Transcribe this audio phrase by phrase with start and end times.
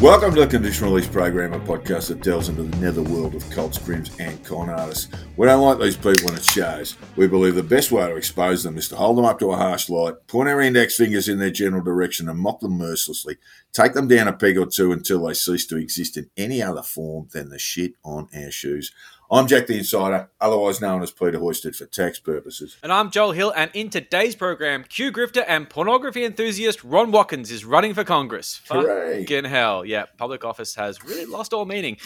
[0.00, 3.76] Welcome to the Conditional Release Program, a podcast that delves into the netherworld of cults,
[3.76, 5.08] crims, and con artists.
[5.36, 6.96] We don't like these people when it shows.
[7.16, 9.56] We believe the best way to expose them is to hold them up to a
[9.56, 13.36] harsh light, point our index fingers in their general direction, and mock them mercilessly.
[13.74, 16.82] Take them down a peg or two until they cease to exist in any other
[16.82, 18.92] form than the shit on our shoes.
[19.32, 22.76] I'm Jack the Insider, otherwise known as Peter Hoysted for tax purposes.
[22.82, 27.52] And I'm Joel Hill, and in today's program, Q grifter and pornography enthusiast Ron Watkins
[27.52, 28.60] is running for Congress.
[28.68, 29.20] Hooray.
[29.20, 29.84] Fucking hell.
[29.84, 31.98] Yeah, public office has really lost all meaning.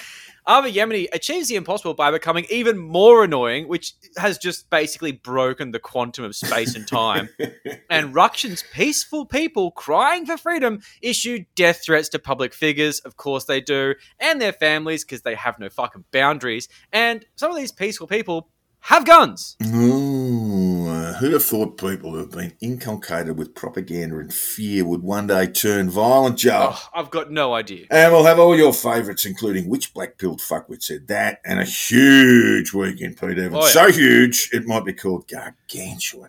[0.47, 5.71] Avi Yemini achieves the impossible by becoming even more annoying, which has just basically broken
[5.71, 7.31] the quantum of space and time.
[7.91, 13.01] and Rukshan's peaceful people crying for freedom issue death threats to public figures.
[13.01, 13.95] Of course they do.
[14.21, 16.69] And their families, because they have no fucking boundaries.
[16.93, 18.51] And some of these peaceful people
[18.85, 19.57] have guns.
[19.65, 20.85] Ooh,
[21.19, 25.47] who'd have thought people who have been inculcated with propaganda and fear would one day
[25.47, 26.73] turn violent, Joe?
[26.75, 27.87] Oh, I've got no idea.
[27.91, 31.65] And we'll have all your favourites, including which black pilled fuckwit said that, and a
[31.65, 33.55] huge weekend, Pete Evans.
[33.55, 33.73] Oh, yeah.
[33.73, 36.29] So huge, it might be called gargantuan.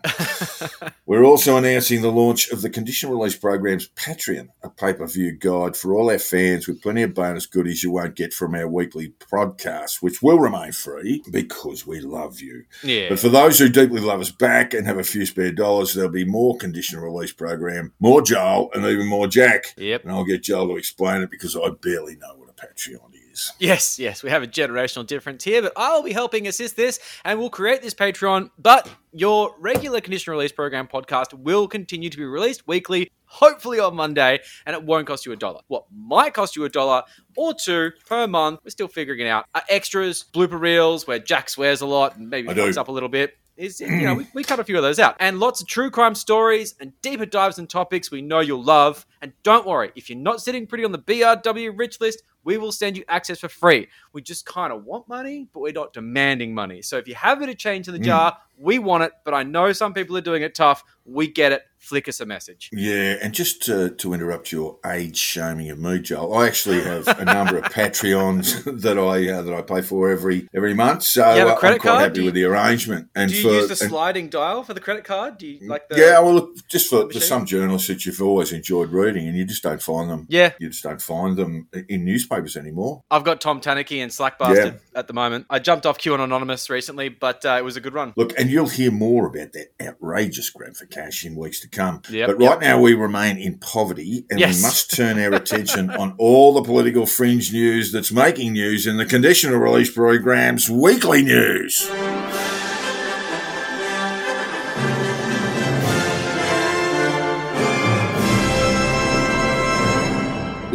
[1.05, 5.33] We're also announcing the launch of the Conditional Release Program's Patreon, a pay per view
[5.33, 8.67] guide for all our fans with plenty of bonus goodies you won't get from our
[8.67, 12.44] weekly podcast, which will remain free because we love you.
[12.83, 13.09] Yeah.
[13.09, 16.11] But for those who deeply love us back and have a few spare dollars, there'll
[16.11, 19.73] be more conditional release program, more Joel, and even more Jack.
[19.77, 20.03] Yep.
[20.03, 23.51] And I'll get Joel to explain it because I barely know what a Patreon is.
[23.59, 27.37] Yes, yes, we have a generational difference here, but I'll be helping assist this and
[27.37, 28.49] we'll create this Patreon.
[28.57, 33.95] But your regular conditional release program podcast will continue to be released weekly, hopefully on
[33.95, 35.59] Monday, and it won't cost you a dollar.
[35.67, 37.03] What might cost you a dollar
[37.35, 39.45] or two per month, we're still figuring it out.
[39.53, 43.09] Are extras, blooper reels where Jack swears a lot and maybe fucks up a little
[43.09, 43.37] bit.
[43.57, 45.89] Is you know we, we cut a few of those out, and lots of true
[45.89, 49.05] crime stories and deeper dives and topics we know you'll love.
[49.21, 52.71] And don't worry, if you're not sitting pretty on the BRW rich list, we will
[52.71, 53.87] send you access for free.
[54.13, 56.81] We just kind of want money, but we're not demanding money.
[56.81, 59.11] So if you have a bit of change in the jar, we want it.
[59.25, 60.83] But I know some people are doing it tough.
[61.03, 61.63] We get it.
[61.77, 62.69] Flick us a message.
[62.73, 67.07] Yeah, and just to, to interrupt your age shaming of me, Joel, I actually have
[67.07, 67.63] a number of
[67.99, 71.03] Patreons that I uh, that I pay for every every month.
[71.03, 72.01] So You have a credit I'm quite card?
[72.03, 73.09] happy you- with the arrangement.
[73.15, 75.37] And Do you for, use the and- sliding dial for the credit card?
[75.37, 75.97] Do you like the?
[75.97, 79.45] yeah, well, look, just for, for some journalists that you've always enjoyed reading, and you
[79.45, 80.25] just don't find them.
[80.29, 80.53] Yeah.
[80.59, 83.03] you just don't find them in newspapers anymore.
[83.09, 85.45] I've got Tom Tanuki and Slack Bastard at the moment.
[85.49, 88.13] I jumped off QAnon Anonymous recently, but uh, it was a good run.
[88.15, 92.01] Look, and you'll hear more about that outrageous grab for cash in weeks to come.
[92.09, 92.61] Yep, but right yep.
[92.61, 94.57] now we remain in poverty, and Yes.
[94.57, 98.97] we must turn our attention on all the political fringe news that's making news in
[98.97, 101.89] the conditional release program's weekly news.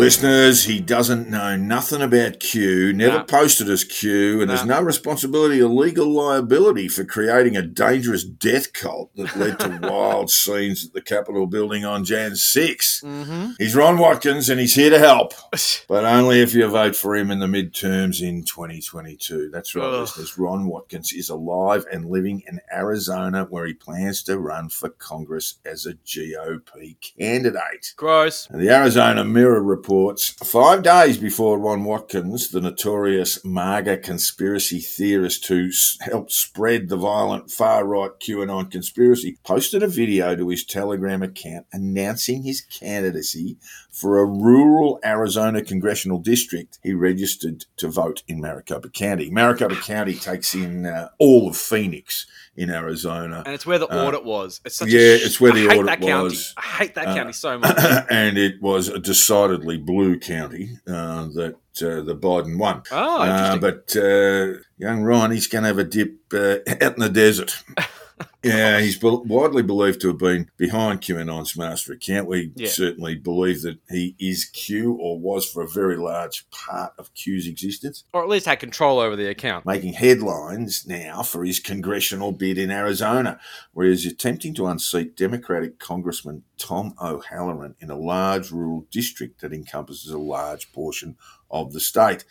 [0.00, 3.24] Listeners, he doesn't know nothing about Q, never Nah.
[3.24, 4.54] posted as Q, and Nah.
[4.56, 9.78] there's no responsibility or legal liability for creating a dangerous death cult that led to
[9.82, 13.02] wild scenes at the Capitol building on Jan 6.
[13.04, 13.50] Mm-hmm.
[13.58, 15.34] He's Ron Watkins and he's here to help,
[15.88, 19.50] but only if you vote for him in the midterms in 2022.
[19.52, 20.00] That's right, Ugh.
[20.00, 20.38] listeners.
[20.38, 25.56] Ron Watkins is alive and living in Arizona where he plans to run for Congress
[25.66, 27.92] as a GOP candidate.
[27.96, 28.48] Gross.
[28.50, 35.44] And the Arizona Mirror reports five days before Ron Watkins, the notorious MAGA conspiracy theorist
[35.48, 35.68] who
[36.02, 41.66] helped spread the violent far right QAnon conspiracy, posted a video to his Telegram account
[41.72, 43.56] announcing his candidacy
[44.00, 49.30] for a rural Arizona congressional district he registered to vote in Maricopa County.
[49.30, 53.42] Maricopa County takes in uh, all of Phoenix in Arizona.
[53.46, 54.60] And it's where the Uh, audit was.
[54.64, 56.24] It's such yeah, a sh- it's where the I hate audit that county.
[56.24, 56.54] was.
[56.56, 57.76] I hate that Uh, county so much.
[58.10, 62.82] and it was a decidedly blue county uh, that uh, the Biden won.
[62.90, 67.00] Oh, Uh, but uh, young Ryan, he's going to have a dip uh, out in
[67.00, 67.62] the desert.
[68.42, 72.26] yeah, he's be- widely believed to have been behind QAnon's master account.
[72.26, 72.68] We Yeah.
[72.68, 77.46] certainly believe that he is Q or was for a very large part of Q's
[77.46, 79.66] existence or at least had control over the account.
[79.66, 83.38] making headlines now for his congressional bid in Arizona,
[83.72, 89.52] where he's attempting to unseat Democratic Congressman Tom O'Halleran in a large rural district that
[89.52, 91.16] encompasses a large portion
[91.50, 92.24] of the state.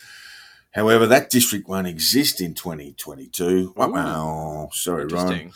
[0.71, 3.73] However, that district won't exist in 2022.
[3.75, 5.51] Wow, sorry, Ron.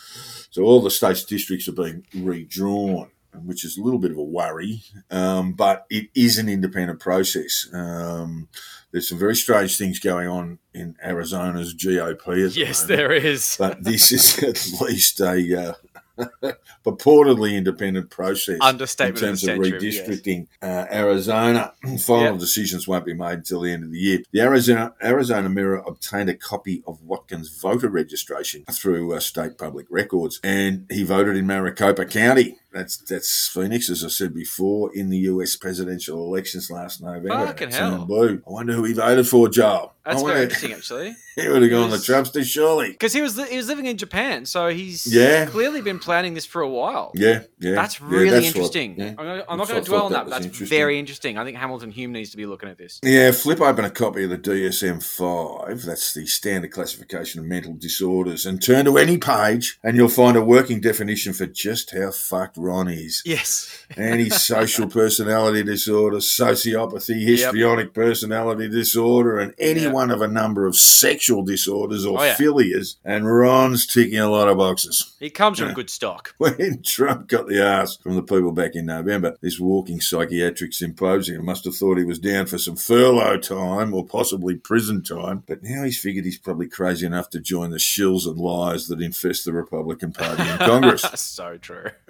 [0.49, 3.11] So all the state's districts are being redrawn,
[3.45, 7.67] which is a little bit of a worry, um, but it is an independent process.
[7.73, 8.47] Um,
[8.91, 12.25] there's some very strange things going on in Arizona's GOP.
[12.25, 13.55] The Yes, there is.
[13.57, 15.73] But this is at least a uh,
[16.85, 20.07] purportedly independent process Understatement in terms of of, century, yes.
[20.07, 21.73] redistricting uh, Arizona.
[21.99, 22.39] Final Yep.
[22.39, 24.19] decisions won't be made until the end of the year.
[24.31, 29.85] The Arizona Arizona Mirror obtained a copy of Watkins' voter registration through uh, state public
[29.89, 32.57] records, and he voted in Maricopa County.
[32.71, 35.55] That's that's Phoenix, as I said before, in the U.S.
[35.55, 37.29] presidential elections last November.
[37.47, 38.05] Fucking hell.
[38.05, 38.41] blue.
[38.47, 39.92] I wonder who he voted for, Joel.
[40.05, 41.15] That's I very interesting, actually.
[41.35, 42.91] He would have gone was- the Trumpster, surely.
[42.91, 45.45] Because he was he was living in Japan, so he's Yeah.
[45.45, 47.11] clearly been planning this for a while.
[47.15, 47.73] Yeah, yeah.
[47.75, 48.95] That's yeah, really that's what- interesting.
[48.99, 49.13] yeah.
[49.17, 50.23] I'm, I'm not going to dwell on that that.
[50.25, 50.77] but That's interesting.
[50.77, 51.37] very interesting.
[51.37, 52.99] I think Hamilton Hume needs to be looking at this.
[53.03, 57.73] Yeah, flip open a copy of the DSM 5, that's the standard classification of mental
[57.73, 62.11] disorders, and turn to any page, and you'll find a working definition for just how
[62.11, 63.21] fucked Ron is.
[63.25, 63.85] Yes.
[63.97, 69.92] Antisocial personality disorder, sociopathy, histrionic personality disorder, and any Yeah.
[69.93, 72.35] One of a number of sexual disorders or Oh, yeah.
[72.35, 75.13] philias, and Ron's ticking a lot of boxes.
[75.19, 75.73] He comes from Yeah.
[75.75, 76.33] good stock.
[76.39, 81.45] When Trump got the ass from the people back in November, this walking psychiatric symposium
[81.45, 85.43] must have thought he was down for some furlough time or possibly prison time.
[85.47, 89.01] But now he's figured he's probably crazy enough to join the shills and lies that
[89.01, 91.03] infest the Republican Party in Congress.
[91.15, 91.91] so true.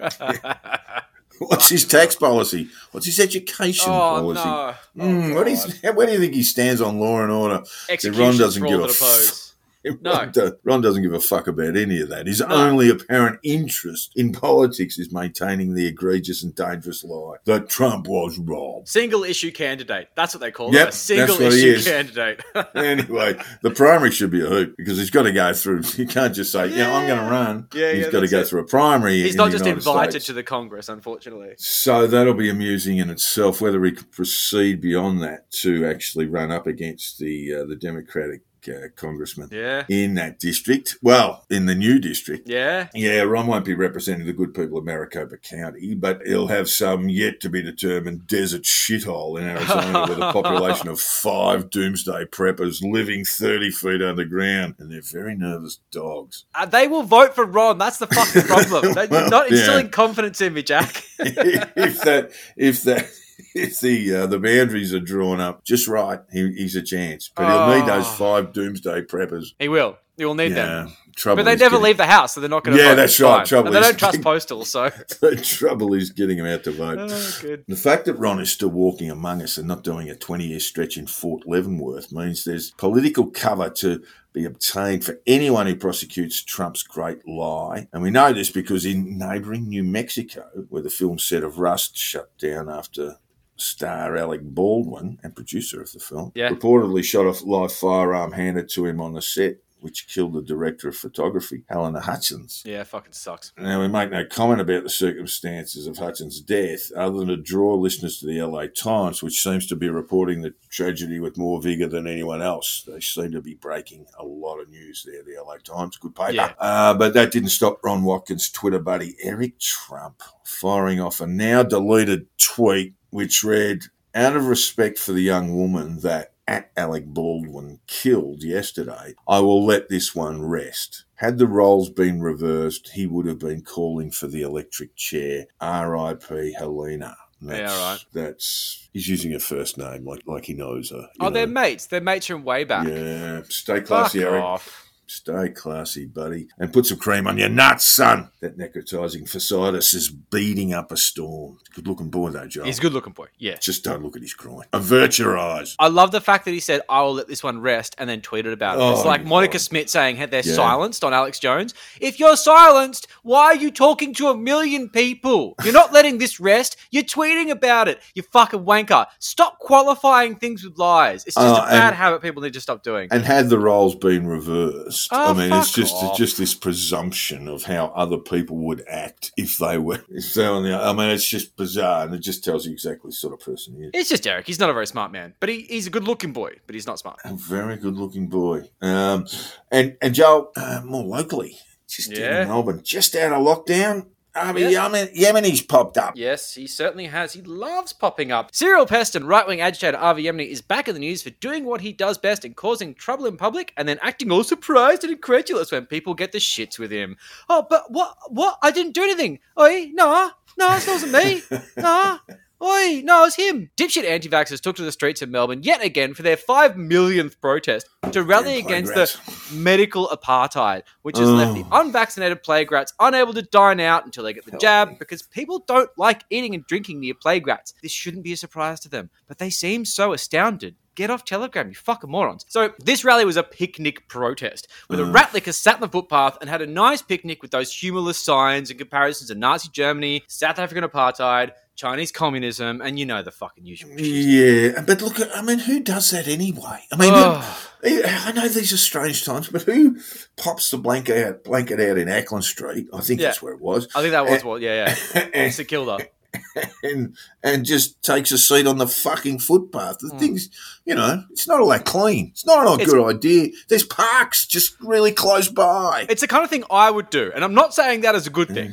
[1.38, 2.68] What's his tax policy?
[2.92, 4.44] What's his education oh, policy?
[4.44, 4.74] no.
[5.00, 7.62] Oh, hmm, what is, where do you think he stands on law and order?
[7.88, 9.53] Executions doesn't for give a that oppose.
[10.02, 10.12] No.
[10.12, 12.26] Ron, do- Ron doesn't give a fuck about any of that.
[12.26, 12.46] His No.
[12.48, 18.38] only apparent interest in politics is maintaining the egregious and dangerous lie that Trump was
[18.38, 18.88] robbed.
[18.88, 20.08] Single issue candidate.
[20.16, 20.80] That's what they call Yep, it.
[20.80, 21.84] A that's single issue is.
[21.86, 22.42] candidate.
[22.74, 25.82] anyway, the primary should be a hoop because he's got to go through.
[25.96, 28.40] You can't just say, "Yeah, I'm going to run." Yeah, he's yeah, got to go
[28.40, 28.48] it.
[28.48, 29.22] through a primary.
[29.22, 30.26] He's not just United invited States.
[30.26, 31.54] to the Congress, unfortunately.
[31.56, 36.50] So that'll be amusing in itself whether he can proceed beyond that to actually run
[36.50, 39.84] up against the uh, the Democratic uh, congressman Yeah.
[39.88, 40.96] in that district.
[41.02, 42.48] Well, in the new district.
[42.48, 42.88] Yeah.
[42.94, 47.08] Yeah, Ron won't be representing the good people of Maricopa County, but he'll have some
[47.08, 52.82] yet to be determined desert shithole in Arizona with a population of five doomsday preppers
[52.82, 56.44] living 30 feet underground, and they're very nervous dogs.
[56.54, 57.78] Uh, they will vote for Ron.
[57.78, 58.92] That's the fucking problem.
[58.94, 59.58] They're Well, not yeah.
[59.58, 61.04] instilling confidence in me, Jack.
[61.18, 63.08] if that, if that,
[63.68, 67.30] if the uh, the boundaries are drawn up just right, he, he's a chance.
[67.34, 68.10] But he'll need those Oh.
[68.16, 69.54] five doomsday preppers.
[69.58, 69.96] he will.
[70.16, 70.92] He will need them.
[71.16, 71.42] Trouble.
[71.42, 73.44] But they never getting- leave the house, so they're not going to Yeah, that's right.
[73.44, 74.88] Trouble And they is- don't trust postal, so.
[75.20, 76.98] The trouble is getting him out to vote.
[77.00, 77.64] oh, good.
[77.66, 80.60] The fact that Ron is still walking among us and not doing a 20 year
[80.60, 86.42] stretch in Fort Leavenworth means there's political cover to be obtained for anyone who prosecutes
[86.42, 87.88] Trump's great lie.
[87.92, 91.96] And we know this because in neighbouring New Mexico, where the film set of Rust
[91.96, 93.16] shut down after
[93.56, 96.50] star Alec Baldwin and producer of the film Yeah.
[96.50, 99.58] reportedly shot a live firearm handed to him on the set.
[99.84, 102.62] Which killed the director of photography, Halyna Hutchins.
[102.64, 103.52] Yeah, fucking sucks.
[103.58, 107.74] Now, we make no comment about the circumstances of Hutchins' death, other than to draw
[107.74, 111.88] listeners to the LA Times, which seems to be reporting the tragedy with more vigour
[111.88, 112.82] than anyone else.
[112.86, 115.98] They seem to be breaking a lot of news there, the LA Times.
[115.98, 116.32] Good paper.
[116.32, 116.52] Yeah.
[116.58, 121.62] Uh, but that didn't stop Ron Watkins' Twitter buddy, Eric Trump, firing off a now
[121.62, 123.84] deleted tweet which read,
[124.14, 129.64] Out of respect for the young woman that at Alec Baldwin killed yesterday, I will
[129.64, 131.04] let this one rest.
[131.16, 135.46] Had the roles been reversed, he would have been calling for the electric chair.
[135.60, 136.54] R.I.P.
[136.60, 137.14] Halyna.
[137.40, 138.04] That's, Yeah, right.
[138.12, 141.08] That's he's using her first name like like he knows her.
[141.20, 141.86] Oh, they're mates.
[141.86, 142.86] They're mates from way back.
[142.88, 144.42] Yeah, stay Fuck classy, Eric.
[144.42, 144.83] off.
[145.06, 146.48] Stay classy, buddy.
[146.58, 148.30] And put some cream on your nuts, son.
[148.40, 151.58] That necrotizing fasciitis is beating up a storm.
[151.74, 152.64] Good looking boy, though, Joe.
[152.64, 153.26] He's a good looking boy.
[153.38, 153.56] Yeah.
[153.60, 154.64] Just don't look at his groin.
[154.72, 155.76] Avert your eyes.
[155.78, 158.20] I love the fact that he said, I will let this one rest, and then
[158.20, 158.82] tweeted about it.
[158.82, 159.60] Oh, it's like Monica God.
[159.60, 160.54] Smith saying hey, they're Yeah.
[160.54, 161.74] silenced on Alex Jones.
[162.00, 165.54] If you're silenced, why are you talking to a million people?
[165.64, 166.76] You're not letting this rest.
[166.90, 168.00] You're tweeting about it.
[168.14, 169.06] You fucking wanker.
[169.18, 171.24] Stop qualifying things with lies.
[171.26, 173.08] It's just Oh, a bad and- habit people need to stop doing.
[173.10, 176.16] And had the roles been reversed, Oh, I mean, it's just off.
[176.16, 180.02] just this presumption of how other people would act if they were.
[180.08, 182.72] If they were on the, I mean, it's just bizarre, and it just tells you
[182.72, 183.90] exactly the sort of person he is.
[183.94, 184.46] It's just Eric.
[184.46, 186.86] He's not a very smart man, but he, he's a good looking boy, but he's
[186.86, 187.18] not smart.
[187.24, 188.62] A very good-looking boy.
[188.82, 189.26] Um,
[189.70, 191.58] and and Joe, uh, more locally,
[191.88, 192.42] just Yeah.
[192.42, 194.06] in Melbourne, just out of lockdown.
[194.36, 194.88] I mean, Yeah.
[194.88, 196.14] Yemen, Yemini's popped up.
[196.16, 197.32] Yes, he certainly has.
[197.34, 198.54] He loves popping up.
[198.54, 201.64] Serial pest and right wing agitator Avi Yemini is back in the news for doing
[201.64, 205.12] what he does best and causing trouble in public and then acting all surprised and
[205.12, 207.16] incredulous when people get the shits with him.
[207.48, 208.16] Oh, but what?
[208.28, 208.58] What?
[208.62, 209.38] I didn't do anything.
[209.58, 211.42] Oi, no, no, it wasn't me.
[211.76, 212.18] No.
[212.64, 213.70] Oi, no, it's him.
[213.76, 217.38] Dipshit anti vaxxers took to the streets of Melbourne yet again for their five millionth
[217.40, 221.80] protest to rally against plague the medical apartheid, which has left the Oh.
[221.80, 225.90] unvaccinated plague rats unable to dine out until they get the jab because people don't
[225.98, 227.74] like eating and drinking near plague rats.
[227.82, 230.76] This shouldn't be a surprise to them, but they seem so astounded.
[230.94, 232.44] Get off Telegram, you fucking morons.
[232.48, 235.14] So, this rally was a picnic protest where the mm.
[235.14, 238.70] rat licker sat on the footpath and had a nice picnic with those humorless signs
[238.70, 243.66] and comparisons to Nazi Germany, South African apartheid, Chinese communism, and you know the fucking
[243.66, 244.06] usual shit.
[244.06, 246.84] Yeah, but look, I mean, who does that anyway?
[246.92, 247.56] I mean, Ugh.
[247.84, 249.98] I know these are strange times, but who
[250.36, 252.86] pops the blanket out, blanket out in Acland Street?
[252.92, 253.28] I think Yeah.
[253.28, 255.28] that's where it was, I think that was what, yeah, yeah.
[255.34, 255.98] and, St Kilda.
[256.82, 259.98] and and just takes a seat on the fucking footpath.
[259.98, 260.18] The Mm.
[260.18, 260.48] thing's,
[260.84, 262.28] you know, it's not all that clean.
[262.32, 263.48] It's not a It's- good idea.
[263.68, 266.06] There's parks just really close by.
[266.08, 268.30] It's the kind of thing I would do, and I'm not saying that as a
[268.30, 268.72] good thing.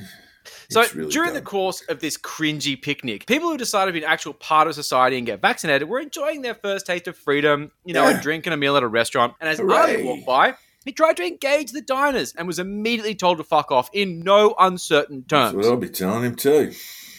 [0.70, 4.06] So really during the course of this cringy picnic, people who decide to be an
[4.10, 7.94] actual part of society and get vaccinated were enjoying their first taste of freedom, you
[7.94, 8.20] know, Yeah.
[8.20, 9.34] a drink and a meal at a restaurant.
[9.42, 9.76] And as Hooray.
[9.76, 13.70] Arlie walked by, he tried to engage the diners and was immediately told to fuck
[13.72, 15.56] off in no uncertain That's terms.
[15.58, 16.72] what I'll be telling him too.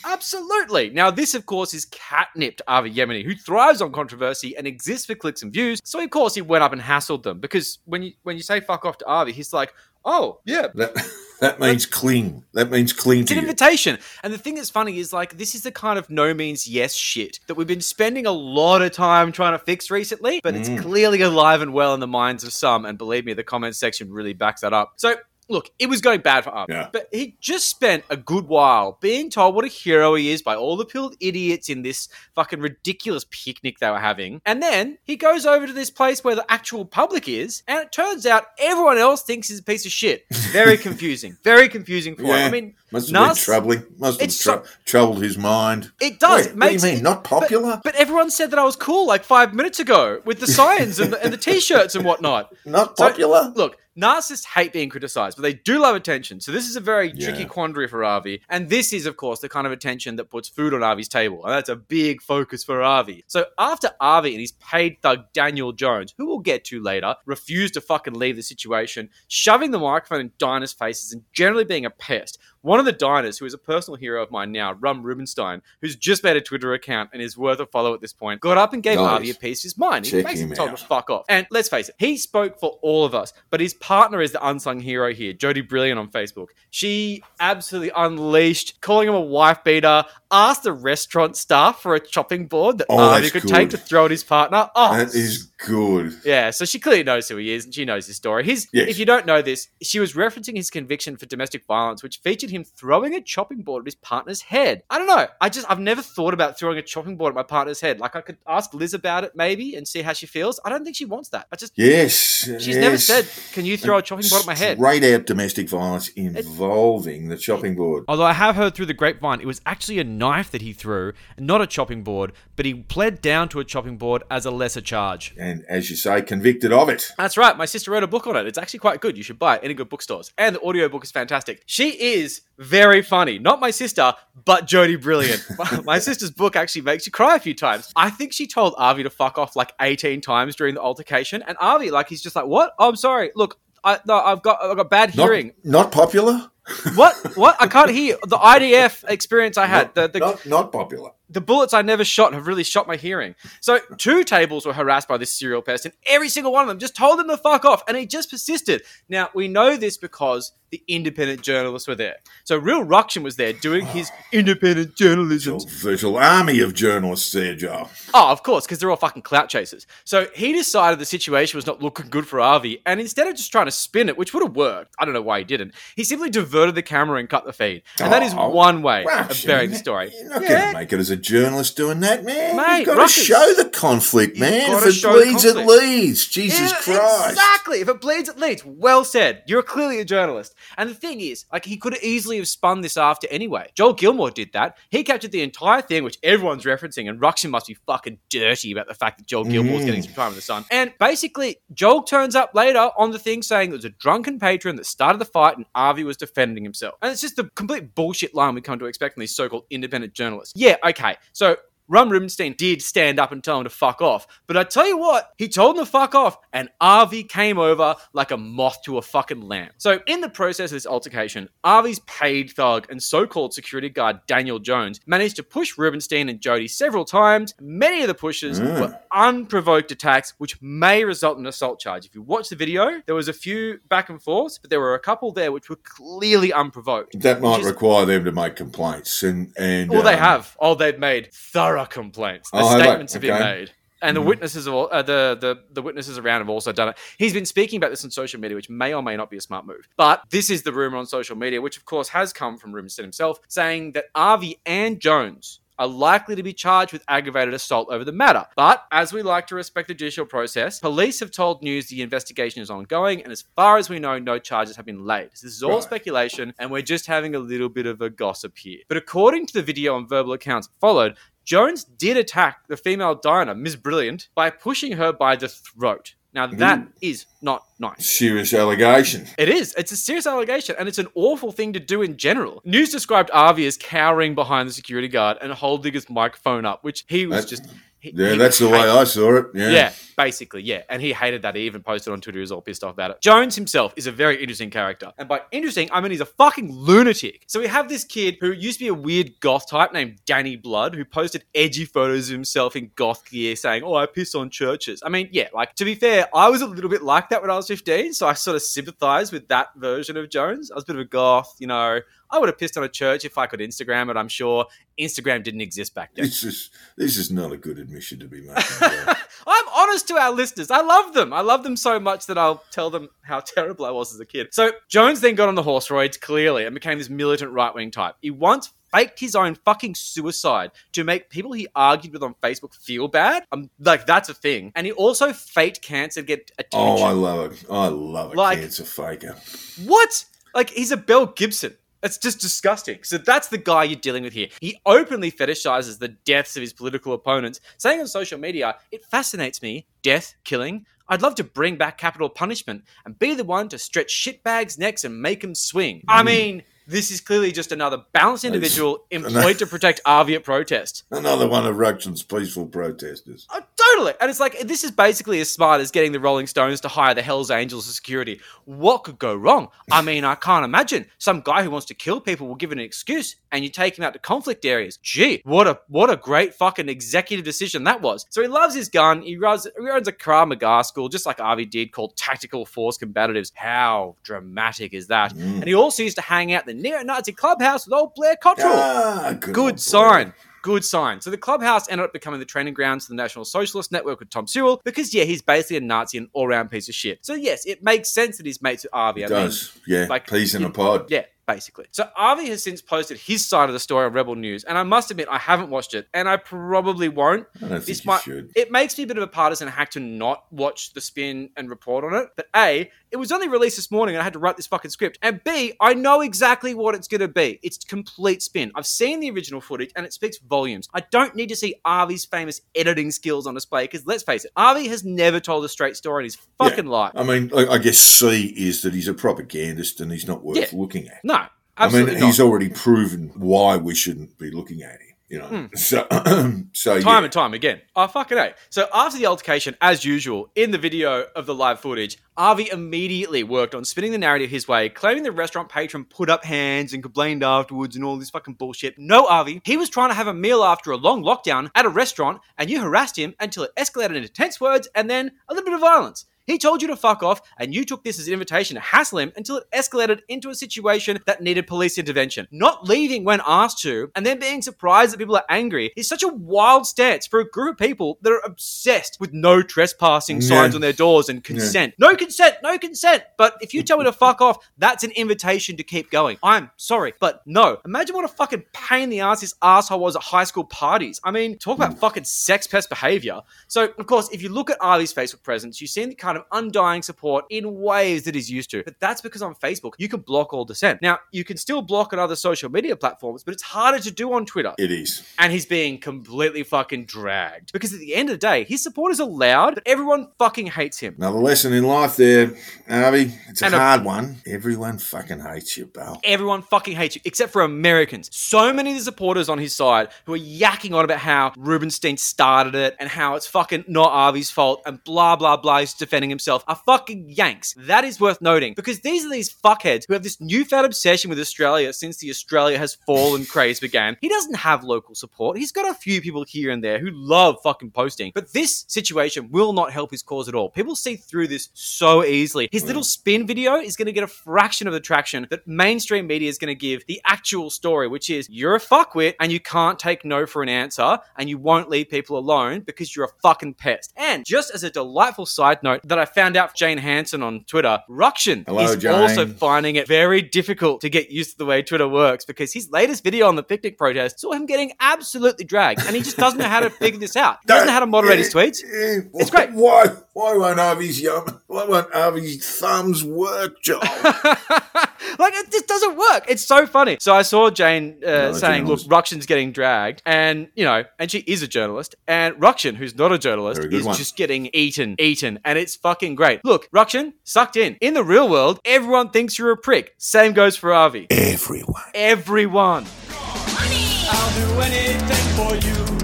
[0.04, 0.90] Absolutely.
[0.90, 5.06] Now, this, of course, is catnip to Avi Yemini, who thrives on controversy and exists
[5.06, 5.80] for clicks and views.
[5.84, 8.60] So, of course, he went up and hassled them because when you when you say
[8.60, 9.72] fuck off to Avi, he's like,
[10.04, 10.94] oh, yeah, That
[11.40, 12.44] that means clean.
[12.54, 13.48] That means clean It's to an you.
[13.48, 13.98] invitation.
[14.22, 16.94] And the thing that's funny is like this is the kind of no means yes
[16.94, 20.68] shit that we've been spending a lot of time trying to fix recently, but it's
[20.68, 20.80] Mm.
[20.80, 22.84] clearly alive and well in the minds of some.
[22.84, 24.92] And believe me, the comment section really backs that up.
[24.96, 25.16] So
[25.48, 26.88] look, it was going bad for Arby, Yeah.
[26.92, 30.54] but he just spent a good while being told what a hero he is by
[30.54, 34.40] all the pilled idiots in this fucking ridiculous picnic they were having.
[34.46, 37.92] And then he goes over to this place where the actual public is, and it
[37.92, 40.24] turns out everyone else thinks he's a piece of shit.
[40.30, 41.36] Very confusing.
[41.42, 42.28] Very confusing for him.
[42.30, 42.46] Yeah.
[42.46, 43.84] I mean, Must have Nas- been troubling.
[43.98, 45.92] Must have troubled his mind.
[46.00, 46.46] It does.
[46.46, 47.02] Wait, it what do you mean?
[47.02, 47.80] Not popular?
[47.82, 50.98] But, but everyone said that I was cool like five minutes ago with the signs
[50.98, 52.52] and the, and the t-shirts and whatnot.
[52.64, 53.52] Not So, popular?
[53.54, 56.40] Look, narcissists hate being criticized, but they do love attention.
[56.40, 57.28] So this is a very Yeah.
[57.28, 58.42] tricky quandary for Avi.
[58.48, 61.44] And this is, of course, the kind of attention that puts food on Avi's table.
[61.44, 63.24] And that's a big focus for Avi.
[63.26, 67.74] So after Avi and his paid thug Daniel Jones, who we'll get to later, refused
[67.74, 71.90] to fucking leave the situation, shoving the microphone in diners' faces and generally being a
[71.90, 75.62] pest, one of the diners, who is a personal hero of mine now, Ron Rubenstein,
[75.80, 78.56] who's just made a Twitter account and is worth a follow at this point, got
[78.58, 79.10] up and gave Nice.
[79.16, 80.04] Avi a piece of his mind.
[80.06, 81.24] He Check basically told him to fuck off.
[81.28, 84.46] And let's face it, he spoke for all of us, but his partner is the
[84.46, 86.48] unsung hero here, Jodie Brilliant on Facebook.
[86.70, 92.46] She absolutely unleashed, calling him a wife beater, asked the restaurant staff for a chopping
[92.46, 93.48] board that Oh, that's could good.
[93.50, 94.70] take to throw at his partner.
[94.74, 96.14] Oh, That is good.
[96.24, 98.44] yeah, so she clearly knows who he is and she knows his story.
[98.44, 98.88] His, Yes.
[98.88, 102.50] If you don't know this, she was referencing his conviction for domestic violence, which featured
[102.52, 104.82] him throwing a chopping board at his partner's head.
[104.90, 105.26] I don't know.
[105.40, 107.98] I just, I've never thought about throwing a chopping board at my partner's head.
[107.98, 110.60] Like, I could ask Liz about it maybe and see how she feels.
[110.64, 111.46] I don't think she wants that.
[111.52, 112.12] I just, Yes.
[112.60, 114.78] she's never said, can you throw a chopping board at my head?
[114.78, 118.04] Straight out domestic violence involving the chopping board.
[118.08, 121.12] Although I have heard through the grapevine, it was actually a knife that he threw,
[121.38, 124.80] not a chopping board, but he pled down to a chopping board as a lesser
[124.80, 125.34] charge.
[125.38, 127.10] And as you say, convicted of it.
[127.16, 127.56] That's right.
[127.56, 128.46] My sister wrote a book on it.
[128.46, 129.16] It's actually quite good.
[129.16, 129.60] You should buy it.
[129.64, 130.32] Any good bookstores.
[130.38, 131.62] And the audiobook is fantastic.
[131.66, 133.38] She is very funny.
[133.38, 135.44] Not my sister, but Jodie Brilliant.
[135.84, 137.92] my sister's book actually makes you cry a few times.
[137.96, 141.42] I think she told Avi to fuck off like 18 times during the altercation.
[141.46, 142.74] And Avi, like, he's just like, what?
[142.78, 143.30] Oh, I'm sorry.
[143.34, 145.52] Look, I, no, I've got I've got bad Not, hearing.
[145.64, 146.50] not popular?
[146.94, 147.14] what?
[147.36, 147.56] What?
[147.60, 148.16] I can't hear.
[148.28, 149.86] The IDF experience I had.
[149.86, 151.10] Not, The, the, not, not popular.
[151.32, 153.34] The bullets I never shot have really shot my hearing.
[153.60, 156.78] So two tables were harassed by this serial pest, and every single one of them
[156.78, 158.82] just told him to fuck off, and he just persisted.
[159.08, 162.16] Now we know this because the independent journalists were there.
[162.44, 165.58] So Real Rukshan was there doing his independent journalism.
[165.68, 167.88] Virtual army of journalists there, Joe.
[168.14, 169.86] Oh, of course, because they're all fucking clout chasers.
[170.04, 173.52] So he decided the situation was not looking good for Avi, and instead of just
[173.52, 176.04] trying to spin it, which would have worked, I don't know why he didn't, he
[176.04, 177.82] simply diverted the camera and cut the feed.
[178.00, 180.10] And that is oh, one way of burying the story.
[180.14, 180.48] You're not Yeah.
[180.48, 182.56] going to make it as a journalist doing that, man.
[182.56, 184.70] Mate, You've got to show the conflict, man.
[184.72, 186.26] If it bleeds, it leads.
[186.26, 187.30] Jesus Yeah, Christ.
[187.30, 187.80] Exactly.
[187.80, 188.64] If it bleeds, it leads.
[188.64, 189.42] Well said.
[189.46, 190.54] You're clearly a journalist.
[190.76, 193.70] And the thing is, like, he could have easily have spun this after anyway.
[193.74, 194.76] Joel Gilmore did that.
[194.90, 198.88] He captured the entire thing, which everyone's referencing, and Rukshan must be fucking dirty about
[198.88, 199.86] the fact that Joel Gilmore's Mm.
[199.86, 200.64] getting some time in the sun.
[200.70, 204.76] And basically, Joel turns up later on the thing saying it was a drunken patron
[204.76, 206.94] that started the fight and Avi was defending himself.
[207.02, 210.12] And it's just the complete bullshit line we come to expect from these so-called independent
[210.14, 210.52] journalists.
[210.56, 211.11] Yeah, okay.
[211.32, 211.56] So
[211.88, 214.26] Ron Rubenstein did stand up and tell him to fuck off.
[214.46, 217.96] But I tell you what, he told him to fuck off, and Avi came over
[218.12, 219.70] like a moth to a fucking lamb.
[219.78, 224.20] So, in the process of this altercation, Avi's paid thug and so called security guard
[224.26, 227.54] Daniel Jones managed to push Rubenstein and Jody several times.
[227.60, 228.80] Many of the pushes Mm.
[228.80, 232.06] were unprovoked attacks, which may result in an assault charge.
[232.06, 234.94] If you watch the video, there was a few back and forths, but there were
[234.94, 237.20] a couple there which were clearly unprovoked.
[237.20, 240.56] That might is- require them to make complaints, and and well, they um, have.
[240.60, 242.50] Oh, they've made thorough complaints.
[242.50, 243.42] The Oh, statements have been Okay.
[243.42, 243.72] made.
[244.04, 244.26] And the Mhm.
[244.26, 246.98] witnesses all, uh, the, the the witnesses around have also done it.
[247.18, 249.40] He's been speaking about this on social media, which may or may not be a
[249.40, 249.86] smart move.
[249.96, 253.04] But this is the rumor on social media, which of course has come from Rubenstein
[253.04, 258.04] himself, saying that Arvey and Jones are likely to be charged with aggravated assault over
[258.04, 258.44] the matter.
[258.56, 262.60] But as we like to respect the judicial process, police have told news the investigation
[262.60, 265.30] is ongoing, and as far as we know, no charges have been laid.
[265.34, 265.82] So this is all Right.
[265.82, 268.80] speculation, and we're just having a little bit of a gossip here.
[268.88, 273.54] But according to the video and verbal accounts followed, Jones did attack the female diner,
[273.54, 273.76] Ms.
[273.76, 276.14] Brilliant, by pushing her by the throat.
[276.34, 278.06] Now that is not nice.
[278.06, 279.26] serious allegation.
[279.36, 279.74] It is.
[279.76, 282.62] It's a serious allegation, and it's an awful thing to do in general.
[282.64, 287.04] News described Avi as cowering behind the security guard and holding his microphone up, which
[287.08, 287.66] he was That- just.
[288.02, 289.46] He- Yeah, he that's the way hated- I saw it.
[289.54, 289.70] Yeah.
[289.70, 290.82] yeah, basically, yeah.
[290.90, 291.54] And he hated that.
[291.56, 292.38] He even posted on Twitter.
[292.38, 293.20] He was all pissed off about it.
[293.20, 295.12] Jones himself is a very interesting character.
[295.16, 297.44] And by interesting, I mean he's a fucking lunatic.
[297.46, 300.56] So we have this kid who used to be a weird goth type named Danny
[300.56, 304.50] Blood, who posted edgy photos of himself in goth gear saying, Oh, I piss on
[304.50, 305.02] churches.
[305.04, 307.50] I mean, yeah, like to be fair, I was a little bit like that when
[307.50, 308.12] I was 15.
[308.14, 310.70] So I sort of sympathized with that version of Jones.
[310.70, 312.00] I was a bit of a goth, you know.
[312.32, 314.66] I would have pissed on a church if I could Instagram it, I'm sure.
[314.98, 316.24] Instagram didn't exist back then.
[316.24, 318.64] This is this is not a good admission to be making.
[319.46, 320.70] I'm honest to our listeners.
[320.70, 321.32] I love them.
[321.32, 324.26] I love them so much that I'll tell them how terrible I was as a
[324.26, 324.48] kid.
[324.52, 327.90] So Jones then got on the horse roids clearly and became this militant right wing
[327.90, 328.16] type.
[328.22, 332.74] He once faked his own fucking suicide to make people he argued with on Facebook
[332.74, 333.44] feel bad.
[333.50, 334.72] Um, like that's a thing.
[334.74, 337.02] And he also faked cancer to get oh.
[337.02, 337.64] I love it.
[337.70, 339.36] I love a Like- cancer faker.
[339.84, 340.24] What?
[340.54, 341.76] Like he's a Belle Gibson.
[342.02, 342.98] It's just disgusting.
[343.02, 344.48] So that's the guy you're dealing with here.
[344.60, 349.62] He openly fetishizes the deaths of his political opponents, saying on social media, "It fascinates
[349.62, 350.86] me, death, killing.
[351.08, 355.04] I'd love to bring back capital punishment and be the one to stretch shitbags' necks
[355.04, 356.26] and make them swing." I mm.
[356.26, 361.04] mean, this is clearly just another balanced individual employed to protect Arvi at protest.
[361.10, 363.46] Another one of Rukshan's peaceful protesters.
[363.92, 364.14] Totally.
[364.20, 367.14] And it's like, this is basically as smart as getting the Rolling Stones to hire
[367.14, 368.40] the Hells Angels as security.
[368.64, 369.68] What could go wrong?
[369.90, 371.06] I mean, I can't imagine.
[371.18, 374.04] Some guy who wants to kill people will give an excuse and you take him
[374.04, 374.98] out to conflict areas.
[375.02, 378.26] Gee, what a what a great fucking executive decision that was.
[378.30, 379.22] So he loves his gun.
[379.22, 382.98] He runs, he runs a Krav Maga school, just like Arvi did, called Tactical Force
[382.98, 383.52] Combatives.
[383.54, 385.34] How dramatic is that?
[385.34, 385.54] Mm.
[385.56, 388.72] And he also used to hang out the neo-Nazi clubhouse with old Blair Cottrell.
[388.74, 390.28] Ah, good, Good sign.
[390.28, 390.34] boy.
[390.62, 391.20] Good sign.
[391.20, 394.30] So the clubhouse ended up becoming the training grounds for the National Socialist Network with
[394.30, 397.24] Tom Sewell because, yeah, he's basically a Nazi and all round piece of shit.
[397.24, 399.18] So, yes, it makes sense that he's mates with Arvi.
[399.18, 399.78] It I mean, does.
[399.86, 400.06] yeah.
[400.08, 401.10] like, Peas in a pod.
[401.10, 401.86] yeah, basically.
[401.90, 404.84] So Arvi has since posted his side of the story on Rebel News, and I
[404.84, 407.46] must admit I haven't watched it, and I probably won't.
[407.62, 408.52] I This you might should.
[408.54, 411.68] it makes me a bit of a partisan hack to not watch the spin and
[411.70, 412.28] report on it.
[412.36, 414.90] But A, it was only released this morning and I had to write this fucking
[414.90, 415.18] script.
[415.22, 417.60] And B, I know exactly what it's gonna be.
[417.62, 418.72] It's complete spin.
[418.74, 420.88] I've seen the original footage and it speaks volumes.
[420.94, 424.52] I don't need to see Arvi's famous editing skills on display, because let's face it,
[424.56, 427.12] Arvi has never told a straight story in his fucking life.
[427.14, 430.56] I mean, I I guess C is that he's a propagandist and he's not worth
[430.56, 430.66] Yeah.
[430.72, 431.24] looking at.
[431.24, 431.44] No,
[431.76, 432.16] I mean, not.
[432.16, 435.11] he's already proven why we shouldn't be looking at him.
[435.32, 435.66] You know, Hmm.
[435.74, 436.06] so
[436.74, 437.24] so time yeah.
[437.24, 437.80] and time again.
[437.96, 438.52] Oh, fucking A.
[438.68, 443.42] So after the altercation, as usual, in the video of the live footage, Arvi immediately
[443.42, 447.02] worked on spinning the narrative his way, claiming the restaurant patron put up hands and
[447.02, 448.98] complained afterwards and all this fucking bullshit.
[448.98, 449.62] No, Arvi.
[449.64, 452.68] He was trying to have a meal after a long lockdown at a restaurant, and
[452.68, 455.80] you harassed him until it escalated into tense words and then a little bit of
[455.80, 456.26] violence.
[456.52, 459.20] He told you to fuck off, and you took this as an invitation to hassle
[459.20, 462.46] him until it escalated into a situation that needed police intervention.
[462.50, 466.22] Not leaving when asked to, and then being surprised that people are angry is such
[466.22, 470.48] a wild stance for a group of people that are obsessed with no trespassing Yeah.
[470.48, 471.94] signs on their doors and consent.
[471.98, 473.22] No consent, no consent.
[473.38, 476.36] But if you tell me to fuck off, that's an invitation to keep going.
[476.42, 477.78] I'm sorry, but no.
[477.86, 481.18] Imagine what a fucking pain in the ass this asshole was at high school parties.
[481.24, 481.98] I mean, talk about mm.
[481.98, 483.40] fucking sex pest behavior.
[483.68, 486.41] So, of course, if you look at Arlie's Facebook presence, you see the kind of
[486.42, 488.82] of undying support in ways that he's used to.
[488.84, 491.00] But that's because on Facebook, you can block all dissent.
[491.02, 494.32] Now, you can still block on other social media platforms, but it's harder to do
[494.32, 494.74] on Twitter.
[494.78, 495.22] It is.
[495.38, 497.72] And he's being completely fucking dragged.
[497.72, 500.98] Because at the end of the day, his supporters are loud, but everyone fucking hates
[500.98, 501.14] him.
[501.18, 502.54] Another lesson in life there,
[502.88, 503.32] Harvey.
[503.48, 504.36] It's a And a- hard one.
[504.46, 506.20] Everyone fucking hates you, Bal.
[506.24, 508.30] Everyone fucking hates you, except for Americans.
[508.32, 512.16] So many of the supporters on his side who are yakking on about how Rubenstein
[512.16, 515.80] started it and how it's fucking not Arvy's fault and blah blah blah.
[515.80, 517.74] He's defending himself are fucking yanks.
[517.76, 521.38] That is worth noting because these are these fuckheads who have this newfound obsession with
[521.38, 524.16] Australia since the Australia has fallen craze began.
[524.20, 525.56] He doesn't have local support.
[525.56, 529.50] He's got a few people here and there who love fucking posting, but this situation
[529.50, 530.70] will not help his cause at all.
[530.70, 532.68] People see through this so easily.
[532.72, 536.26] His little spin video is going to get a fraction of the traction that mainstream
[536.26, 539.60] media is going to give the actual story, which is you're a fuckwit and you
[539.60, 543.40] can't take no for an answer and you won't leave people alone because you're a
[543.42, 544.12] fucking pest.
[544.16, 548.00] And just as a delightful side note that I found out Jane Hansen on Twitter,
[548.06, 549.14] Rukshan Hello, is Jane.
[549.14, 552.90] also finding it very difficult to get used to the way Twitter works because his
[552.90, 556.58] latest video on the picnic protest saw him getting absolutely dragged and he just doesn't
[556.58, 557.60] know how to figure this out.
[557.62, 558.82] He doesn't know how to moderate his tweets.
[558.82, 559.72] Yeah, It's great.
[559.72, 560.08] Why?
[560.34, 561.60] Why won't Harvey's yum?
[561.66, 564.00] Why won't Harvey's thumbs work, Joel?
[565.38, 566.44] like it just doesn't work.
[566.48, 567.18] It's so funny.
[567.20, 569.00] So I saw Jane uh, Another saying, "Look.
[569.00, 573.32] Rukshan's getting dragged," and you know, and she is a journalist, and Rukshan, who's not
[573.32, 574.16] a journalist, is one.
[574.16, 576.64] just getting eaten, eaten, and it's fucking great.
[576.64, 577.96] Look, Rukshan, sucked in.
[578.00, 580.14] In the real world, everyone thinks you're a prick.
[580.18, 581.26] Same goes for Avi.
[581.30, 582.02] Everyone.
[582.14, 583.06] Everyone.
[583.30, 586.18] I'll do anything for you.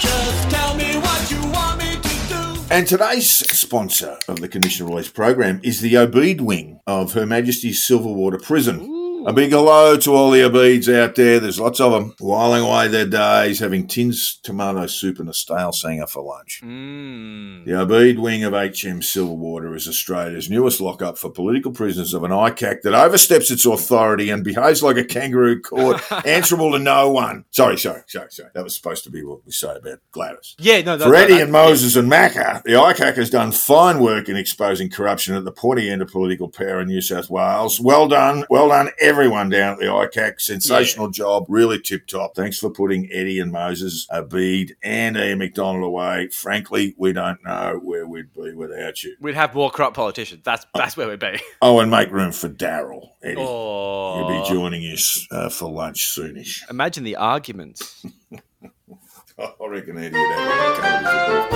[0.00, 2.60] Just tell me what you want me to do.
[2.70, 7.80] And today's sponsor of the conditional release program is the Obeid Wing of Her Majesty's
[7.80, 8.93] Silverwater Prison.
[9.26, 11.40] A big hello to all the Obeids out there.
[11.40, 15.72] There's lots of them whiling away their days having tins tomato soup and a stale
[15.72, 16.60] sanger for lunch.
[16.62, 17.64] Mm.
[17.64, 22.32] The Obeid Wing of HM Silverwater is Australia's newest lockup for political prisoners of an
[22.32, 27.46] ICAC that oversteps its authority and behaves like a kangaroo court, answerable to no one.
[27.50, 28.50] Sorry, sorry, sorry, sorry.
[28.52, 30.54] That was supposed to be what we say about Gladys.
[30.58, 31.06] Yeah, no, no.
[31.06, 35.34] For no, and Moses and Macca, the ICAC has done fine work in exposing corruption
[35.34, 37.80] at the pointy end of political power in New South Wales.
[37.80, 38.44] Well done.
[38.50, 40.40] Well done, everyone down at the ICAC.
[40.40, 41.46] Sensational job.
[41.48, 42.34] Really tip top.
[42.34, 46.28] Thanks for putting Eddie and Moses, Obeid, and Ian Macdonald away.
[46.28, 49.16] Frankly, we don't know where we'd be without you.
[49.20, 50.42] We'd have more corrupt politicians.
[50.44, 51.40] That's that's where we'd be.
[51.62, 53.36] Oh, and make room for Daryl, Eddie.
[53.38, 56.68] Oh, He'll be joining us uh, for lunch soonish.
[56.68, 58.04] Imagine the arguments.
[59.38, 61.54] I reckon Eddie would have a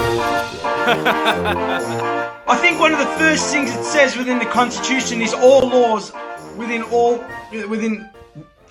[2.49, 6.11] I think one of the first things it says within the Constitution is all laws
[6.59, 7.25] within all
[7.69, 8.11] within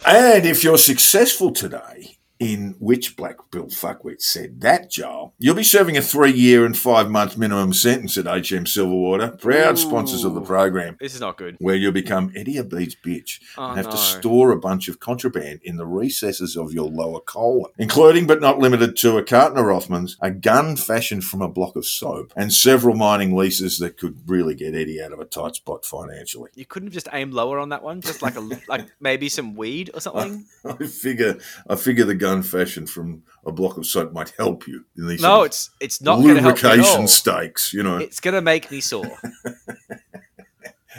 [0.05, 5.63] And if you're successful today, in which black pilled Fuckwit said that, Joel, you'll be
[5.63, 10.33] serving a three year and five month minimum sentence at HM Silverwater, proud sponsors of
[10.33, 10.97] the program.
[10.99, 11.55] This is not good.
[11.59, 13.91] Where you'll become Eddie Obeid's bitch Oh, and have no.
[13.91, 18.41] to store a bunch of contraband in the recesses of your lower colon, including but
[18.41, 22.33] not limited to a carton of Rothmans, a gun fashioned from a block of soap,
[22.35, 26.49] and several mining leases that could really get Eddie out of a tight spot financially.
[26.55, 29.55] You couldn't have just aimed lower on that one, just like a like maybe some
[29.55, 30.45] weed or something.
[30.65, 34.83] I figure, I figure the gun fashion from a block of soap might help you
[34.97, 37.73] in these No, it's it's not lubrication stakes.
[37.73, 37.97] You know.
[37.97, 39.17] It's going to make me sore.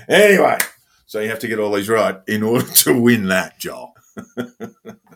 [0.09, 0.57] Anyway,
[1.05, 3.95] so you have to get all these right in order to win that, Joel.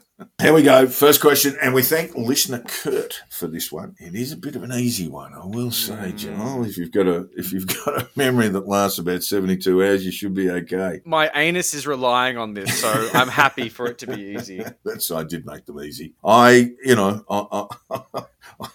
[0.42, 0.88] Here we go.
[0.88, 3.94] First question, and we thank listener Kurt for this one.
[4.00, 6.16] It is a bit of an easy one, I will say, mm.
[6.16, 6.64] Joel.
[6.64, 10.04] If you've got a if you've got a memory that lasts about seventy two hours,
[10.04, 11.00] you should be okay.
[11.04, 14.64] My anus is relying on this, so I'm happy for it to be easy.
[14.84, 16.14] That's I did make them easy.
[16.24, 18.24] I, you know, I, I,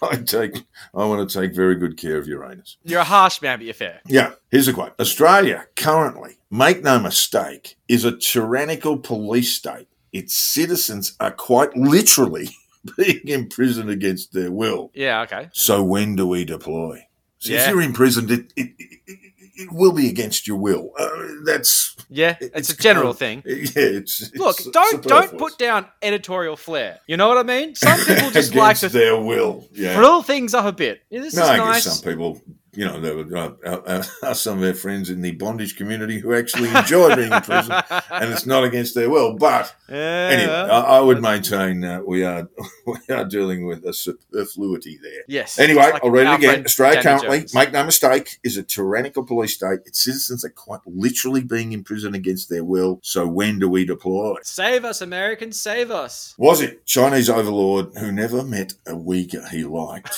[0.00, 2.78] I take I want to take very good care of your anus.
[2.82, 4.00] You're a harsh man, but you're fair.
[4.06, 4.98] Yeah, here's a quote.
[4.98, 9.86] Australia currently, make no mistake, is a tyrannical police state.
[10.12, 12.50] Its citizens are quite literally
[12.96, 14.90] being imprisoned against their will.
[14.94, 15.48] Yeah, okay.
[15.52, 17.06] So when do we deploy?
[17.38, 19.18] So if you're imprisoned, it, it, it,
[19.54, 20.90] it, will be against your will.
[20.98, 21.08] Uh,
[21.44, 23.42] that's Yeah, it's a general thing.
[23.46, 26.98] Yeah, it's, Look, don't don't put down editorial flair.
[27.06, 27.76] You know what I mean?
[27.76, 29.68] Some people just like against to their will.
[29.72, 29.94] Yeah.
[29.96, 31.00] frill things up a bit.
[31.10, 31.84] Yeah, this No, is I nice.
[31.84, 32.40] guess some people,
[32.78, 36.20] you know, there were, uh, uh, uh, some of their friends in the bondage community
[36.20, 37.72] who actually enjoy being in prison,
[38.10, 39.34] and it's not against their will.
[39.34, 40.28] But Yeah.
[40.32, 42.48] anyway, I, I would maintain uh, we are
[42.86, 45.22] we are dealing with a superfluity there.
[45.26, 45.58] yes.
[45.58, 46.64] Anyway, like I'll read it again.
[46.64, 47.54] Australia Danny currently, Jones.
[47.54, 49.80] make no mistake, is a tyrannical police state.
[49.84, 53.00] Its citizens are quite literally being imprisoned against their will.
[53.02, 54.36] So when do we deploy?
[54.44, 56.34] Save us, Americans, save us.
[56.38, 60.14] Was it Chinese overlord who never met a Uyghur he liked?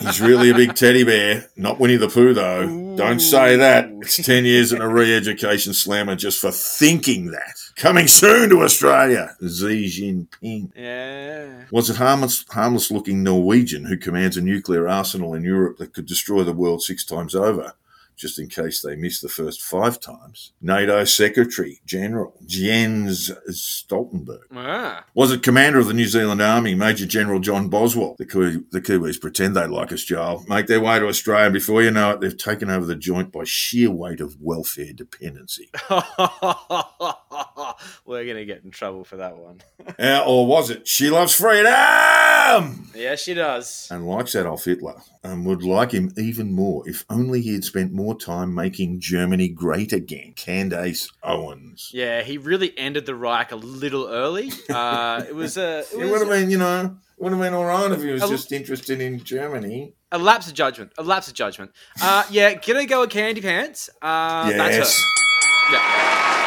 [0.00, 2.96] He's really a big teddy bear, not Not Winnie the Pooh, though.
[2.96, 3.90] Don't say that.
[4.00, 7.54] It's 10 years in a re education slammer just for thinking that.
[7.76, 10.70] Coming soon to Australia, Xi Jinping.
[10.74, 11.64] Yeah.
[11.70, 16.06] Was it harmless, harmless looking Norwegian who commands a nuclear arsenal in Europe that could
[16.06, 17.74] destroy the world six times over?
[18.16, 20.52] Just in case they miss the first five times.
[20.60, 24.44] NATO Secretary General Jens Stoltenberg.
[24.54, 25.04] Ah.
[25.14, 28.16] Was it Commander of the New Zealand Army, Major General John Boswell?
[28.18, 30.44] The, Kiwi, the Kiwis pretend they like us, Joel.
[30.48, 31.50] Make their way to Australia.
[31.50, 35.70] Before you know it, they've taken over the joint by sheer weight of welfare dependency.
[38.04, 39.60] We're going to get in trouble for that one.
[39.98, 42.90] Uh, or was it She Loves Freedom?
[42.94, 43.88] Yeah, she does.
[43.90, 47.92] And likes Adolf Hitler and would like him even more if only he had spent
[47.92, 50.34] more time making Germany great again.
[50.36, 51.90] Candace Owens.
[51.94, 54.50] Yeah, he really ended the Reich a little early.
[54.68, 57.54] Uh, it was a it It would have been, you know, it would have been
[57.54, 59.94] all right if he was A- just interested in Germany.
[60.12, 60.92] a lapse of judgment.
[60.98, 61.70] A lapse of judgment.
[62.02, 63.88] Uh, yeah, gonna go with Candy Pants.
[64.02, 65.02] Uh, That's yes.
[65.70, 65.74] her.
[65.74, 66.45] Yeah.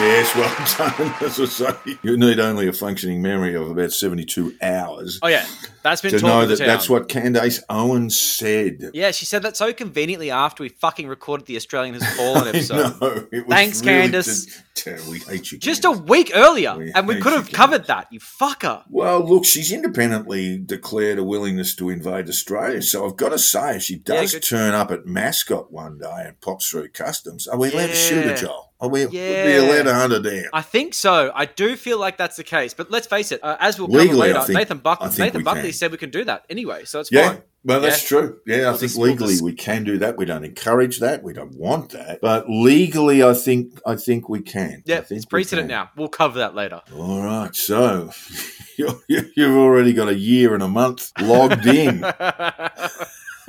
[0.00, 1.14] Yes, well done.
[1.20, 5.44] As I say, you need only a functioning memory of about 72 hours Oh yeah,
[5.82, 8.90] that's been to know that that's what Candace Owens said.
[8.94, 13.00] Yeah, she said that so conveniently after we fucking recorded the Australian Has Fallen episode.
[13.00, 14.46] was Thanks, really Candace.
[14.46, 14.52] t-
[14.94, 15.58] t- we hate you.
[15.58, 17.88] Just a week earlier, We and we could have covered Candace.
[17.88, 18.12] that.
[18.12, 18.84] You fucker.
[18.88, 22.82] Well, look, she's independently declared a willingness to invade Australia.
[22.82, 24.42] So I've got to say, if she does good.
[24.44, 28.24] turn up at Mascot one day and pops through customs, are we allowed to shoot
[28.24, 28.67] her, Joel?
[28.80, 29.60] Are we, would we Yeah.
[29.60, 30.44] allowed to hunt her down?
[30.52, 31.32] I think so.
[31.34, 32.74] I do feel like that's the case.
[32.74, 35.62] But let's face it, uh, as we'll cover Legally, later, think- Nathan, Buck- Nathan Buckley
[35.62, 35.72] can.
[35.72, 37.42] said we can do that anyway, so it's Yeah, fine.
[37.64, 38.08] well, that's Yeah.
[38.08, 38.36] true.
[38.46, 40.16] Yeah, I We'll think just- we'll legally just- we can do that.
[40.16, 41.24] We don't encourage that.
[41.24, 42.20] We don't want that.
[42.22, 44.82] But legally, I think I think we can.
[44.86, 45.76] Yeah, it's precedent can.
[45.76, 45.90] now.
[45.96, 46.80] We'll cover that later.
[46.96, 48.10] All right, so
[48.78, 52.04] you- you- you've already got a year and a month logged in.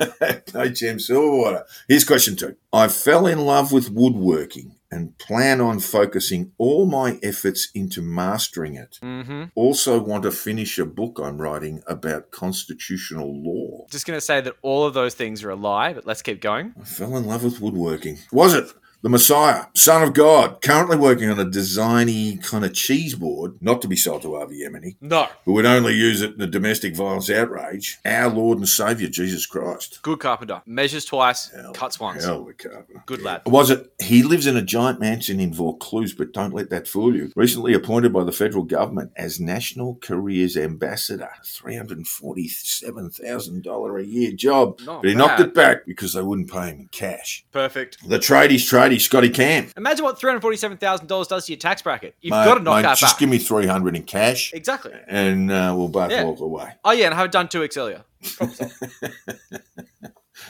[0.00, 1.62] HM Silverwater.
[1.86, 2.56] Here's question two.
[2.72, 8.74] I fell in love with woodworking and plan on focusing all my efforts into mastering
[8.74, 8.98] it.
[9.02, 9.44] Mm-hmm.
[9.54, 13.86] Also, want to finish a book I'm writing about constitutional law.
[13.90, 16.40] Just going to say that all of those things are a lie, but let's keep
[16.40, 16.74] going.
[16.80, 18.18] I fell in love with woodworking.
[18.32, 23.14] Was it the Messiah, Son of God, currently working on a designy kind of cheese
[23.14, 25.28] board, not to be sold to Avi Yemini, No.
[25.44, 27.98] who would only use it in a domestic violence outrage?
[28.04, 30.00] Our Lord and Saviour, Jesus Christ.
[30.02, 30.60] Good carpenter.
[30.66, 32.24] Measures twice, Hell, cuts once.
[32.24, 33.02] Hell of a carpenter.
[33.06, 33.42] Good lad.
[33.46, 33.90] Was it?
[34.02, 37.32] He lives in a giant mansion in Vaucluse, but don't let that fool you.
[37.34, 44.80] Recently appointed by the federal government as National Careers Ambassador, $347,000 a year job.
[44.84, 47.44] Not but he knocked it back because they wouldn't pay him in cash.
[47.52, 47.98] Perfect.
[48.08, 49.68] The tradies, tradie, Scotty Cam.
[49.76, 52.14] Imagine what $347,000 does to your tax bracket.
[52.20, 53.20] You've Mate, got to knock mate, that just back.
[53.20, 54.92] give me 300 in cash exactly.
[55.08, 56.24] and uh, we'll both Yeah.
[56.24, 56.72] walk away.
[56.84, 58.04] Oh, yeah, and have it done two weeks earlier.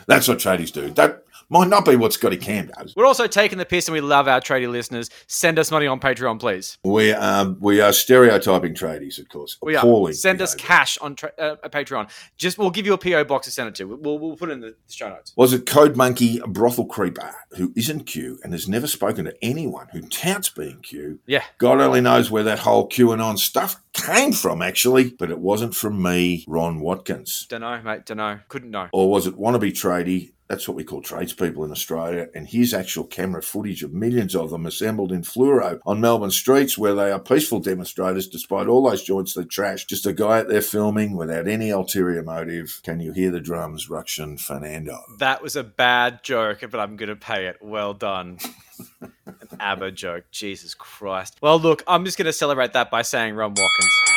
[0.06, 0.90] That's what tradies do.
[0.90, 2.94] That might not be what Scotty Cam does.
[2.96, 5.10] We're also taking the piss and we love our tradie listeners.
[5.26, 6.78] Send us money on Patreon, please.
[6.84, 9.58] We, um, we are stereotyping tradies, of course.
[9.62, 10.12] We are.
[10.12, 12.10] Send us cash on tra- uh, a Patreon.
[12.36, 13.84] Just we'll give you a PO box to send it to.
[13.84, 15.32] We'll, we'll put it in the show notes.
[15.36, 19.88] Was it Code Monkey Brothel Creeper who isn't Q and has never spoken to anyone
[19.92, 21.18] who touts being Q?
[21.26, 21.42] Yeah.
[21.58, 26.02] God only knows where that whole QAnon stuff came from, actually, but it wasn't from
[26.02, 27.46] me, Ron Watkins.
[27.48, 28.06] Don't know, mate.
[28.06, 28.40] Don't know.
[28.48, 28.88] Couldn't know.
[28.92, 30.32] Or was it Wannabe Tradie?
[30.48, 32.26] That's what we call tradespeople in Australia.
[32.34, 36.76] And here's actual camera footage of millions of them assembled in fluoro on Melbourne streets
[36.76, 39.84] where they are peaceful demonstrators despite all those joints they trash.
[39.84, 42.80] Just a guy out there filming without any ulterior motive.
[42.82, 44.98] Can you hear the drums, Rukshan Fernando?
[45.20, 47.58] That was a bad joke, but I'm going to pay it.
[47.60, 48.38] Well done.
[49.00, 49.12] An
[49.60, 50.24] ABBA joke.
[50.30, 51.38] Jesus Christ.
[51.40, 54.10] Well, look, I'm just going to celebrate that by saying Ron Watkins.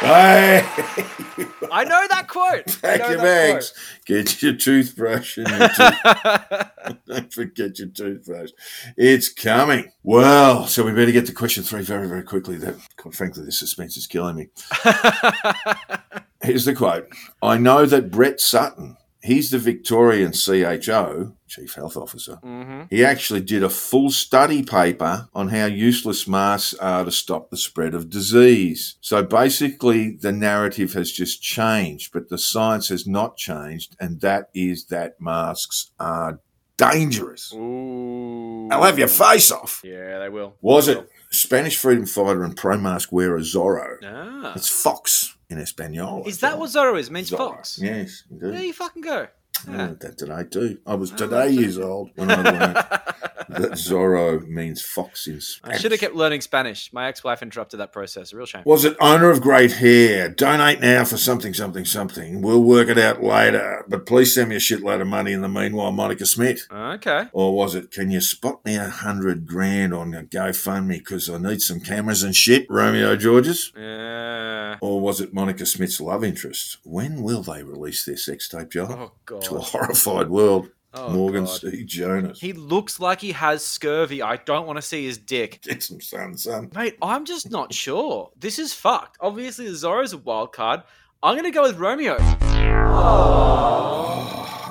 [0.00, 0.62] Hey!
[1.72, 2.66] I know that quote.
[2.82, 3.72] Pack your bags.
[4.04, 8.50] Get your toothbrush and your tooth- don't forget your toothbrush.
[8.98, 9.90] It's coming.
[10.02, 12.56] Well, so we better get to question three very, very quickly.
[12.58, 14.48] That, quite frankly, the suspense is killing me.
[16.42, 17.08] Here's the quote.
[17.42, 22.36] I know that Brett Sutton, he's the Victorian CHO, Chief Health Officer.
[22.36, 27.50] hmm He actually did a full study paper on how useless masks are to stop
[27.50, 28.96] the spread of disease.
[29.00, 34.48] So basically, the narrative has just changed, but the science has not changed, and that
[34.54, 36.40] is that masks are
[36.76, 37.52] dangerous.
[37.54, 38.66] Ooh.
[38.68, 39.82] They'll have your face off.
[39.84, 40.56] Yeah, they will.
[40.60, 43.96] Was it Spanish freedom fighter and pro mask wearer Zorro?
[44.04, 44.52] Ah.
[44.54, 46.24] It's Fox in Espanol.
[46.26, 47.08] Is that what Zorro is?
[47.08, 47.38] It means Zorro.
[47.38, 47.78] fox.
[47.82, 49.28] Yes, There you fucking go.
[49.66, 49.76] I Yeah.
[49.78, 50.78] learned that today too.
[50.86, 52.76] I was oh, today years old when I learned.
[53.48, 56.92] that Zorro means fox in I should have kept learning Spanish.
[56.92, 58.32] My ex-wife interrupted that process.
[58.32, 58.62] A real shame.
[58.64, 60.28] Was it owner of great hair?
[60.28, 62.42] Donate now for something, something, something.
[62.42, 63.84] We'll work it out later.
[63.88, 66.66] But please send me a shitload of money in the meanwhile, Monica Smith.
[66.72, 67.26] Okay.
[67.32, 71.38] Or was it, can you spot me a hundred grand on a GoFundMe because I
[71.38, 73.72] need some cameras and shit, Romeo Georges?
[73.76, 74.76] Yeah.
[74.80, 76.78] Or was it Monica Smith's love interest?
[76.84, 78.92] When will they release their sex tape, John?
[78.92, 79.42] Oh god.
[79.42, 80.70] to a horrified world.
[80.98, 81.60] Oh, Morgan God.
[81.60, 81.84] C.
[81.84, 82.40] Jonas.
[82.40, 84.22] He looks like he has scurvy.
[84.22, 85.60] I don't want to see his dick.
[85.62, 86.70] Get some sun, son.
[86.74, 88.30] Mate, I'm just not sure.
[88.38, 89.18] This is fucked.
[89.20, 90.82] Obviously, the Zorro's a wild card.
[91.22, 92.16] I'm going to go with Romeo.
[92.20, 92.32] I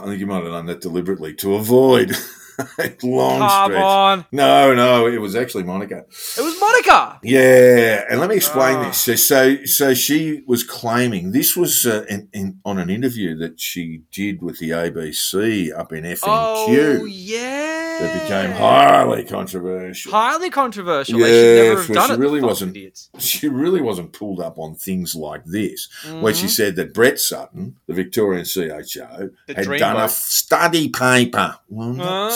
[0.05, 2.15] think you might have done that deliberately to avoid
[3.03, 3.83] long Come stretch.
[3.83, 4.25] on.
[4.31, 6.05] No, no, it was actually Monica.
[6.37, 7.19] It was Monica.
[7.23, 8.83] Yeah, and let me explain Ah.
[8.87, 8.97] this.
[9.01, 13.59] So, so, so she was claiming this was uh, in, in, on an interview that
[13.59, 17.99] she did with the ABC up in FNQ Oh, yeah.
[18.01, 20.11] that became highly controversial.
[20.11, 21.19] Highly controversial.
[21.19, 23.09] they should never she really wasn't- Idiots.
[23.19, 25.87] She really wasn't pulled up on things like this.
[26.21, 26.49] where she Mhm.
[26.49, 31.57] said that Brett Sutton, the Victorian CHO, The had done a study paper.
[31.69, 31.93] Well,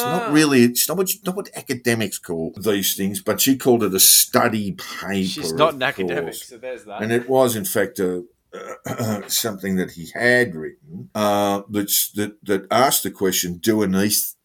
[0.09, 0.33] not, Ah.
[0.33, 0.63] really.
[0.63, 3.99] It's not what, you, not what academics call these things, but she called it a
[3.99, 5.23] study paper.
[5.27, 7.01] She's not an academic, so there's that.
[7.01, 8.25] and it was in fact a.
[8.87, 13.77] Uh, something that he had written uh, that that asked the question: Do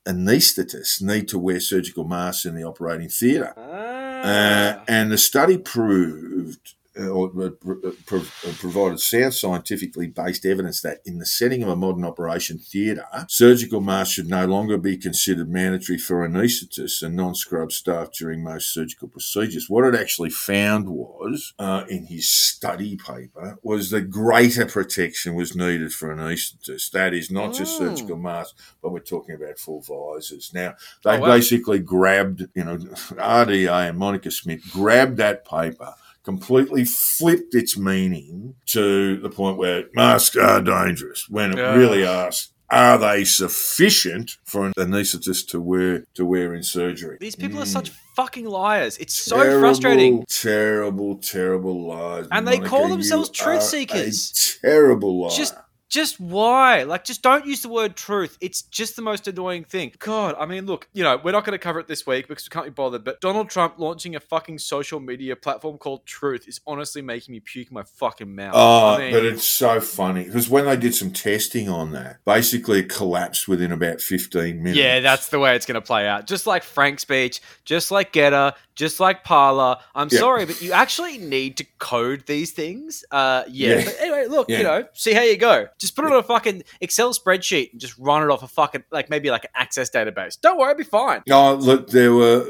[0.07, 3.55] anaesthetists need to wear surgical masks in the operating theatre?
[3.57, 4.20] Ah.
[4.22, 10.80] Uh, and the study proved, or uh, pro- uh, uh, provided sound scientifically based evidence
[10.83, 14.96] that in the setting of a modern operation theatre, surgical masks should no longer be
[14.96, 19.68] considered mandatory for anaesthetists and non scrub staff during most surgical procedures.
[19.68, 25.57] What it actually found was, uh, in his study paper, was that greater protection was
[25.57, 26.90] needed for anaesthetists.
[26.90, 27.88] That is not just Mm.
[27.88, 30.52] surgical masks, but we're talking about full visors.
[30.54, 31.26] Now, they Oh, wow.
[31.37, 32.76] basically grabbed, you know,
[33.18, 39.84] RDA and Monica Smith grabbed that paper, completely flipped its meaning to the point where
[39.94, 41.74] masks are dangerous when it Yeah.
[41.74, 47.18] really asks, are they sufficient for an anaesthetist to wear to wear in surgery?
[47.20, 47.72] These people are Mm.
[47.72, 48.96] such fucking liars.
[48.98, 50.24] It's so Terrible, frustrating.
[50.28, 52.26] Terrible, terrible lies.
[52.32, 54.58] And they call themselves truth seekers.
[54.62, 55.30] terrible liar.
[55.37, 55.54] Just
[55.94, 56.83] just why?
[56.83, 58.37] Like just don't use the word truth.
[58.40, 59.92] It's just the most annoying thing.
[60.00, 62.44] God, I mean, look, you know, we're not going to cover it this week because
[62.44, 66.48] we can't be bothered, but Donald Trump launching a fucking social media platform called Truth
[66.48, 68.54] is honestly making me puke my fucking mouth.
[68.57, 72.18] Oh, I mean, but it's so funny because when they did some testing on that,
[72.24, 74.76] basically it collapsed within about 15 minutes.
[74.76, 76.26] Yeah, that's the way it's going to play out.
[76.26, 79.76] Just like Frank's speech, just like GETTR, just like Parler.
[79.94, 80.18] I'm Yeah.
[80.18, 83.04] sorry, but you actually need to code these things.
[83.12, 83.76] Uh, yeah.
[83.78, 83.85] Yeah.
[83.85, 84.59] But anyway, look, Yeah.
[84.59, 85.68] you know, see how you go.
[85.85, 88.85] Just put it on a fucking Excel spreadsheet and just run it off a fucking
[88.90, 90.40] like maybe like an Access database.
[90.40, 91.23] Don't worry, it'll be fine.
[91.27, 92.47] No, look, there were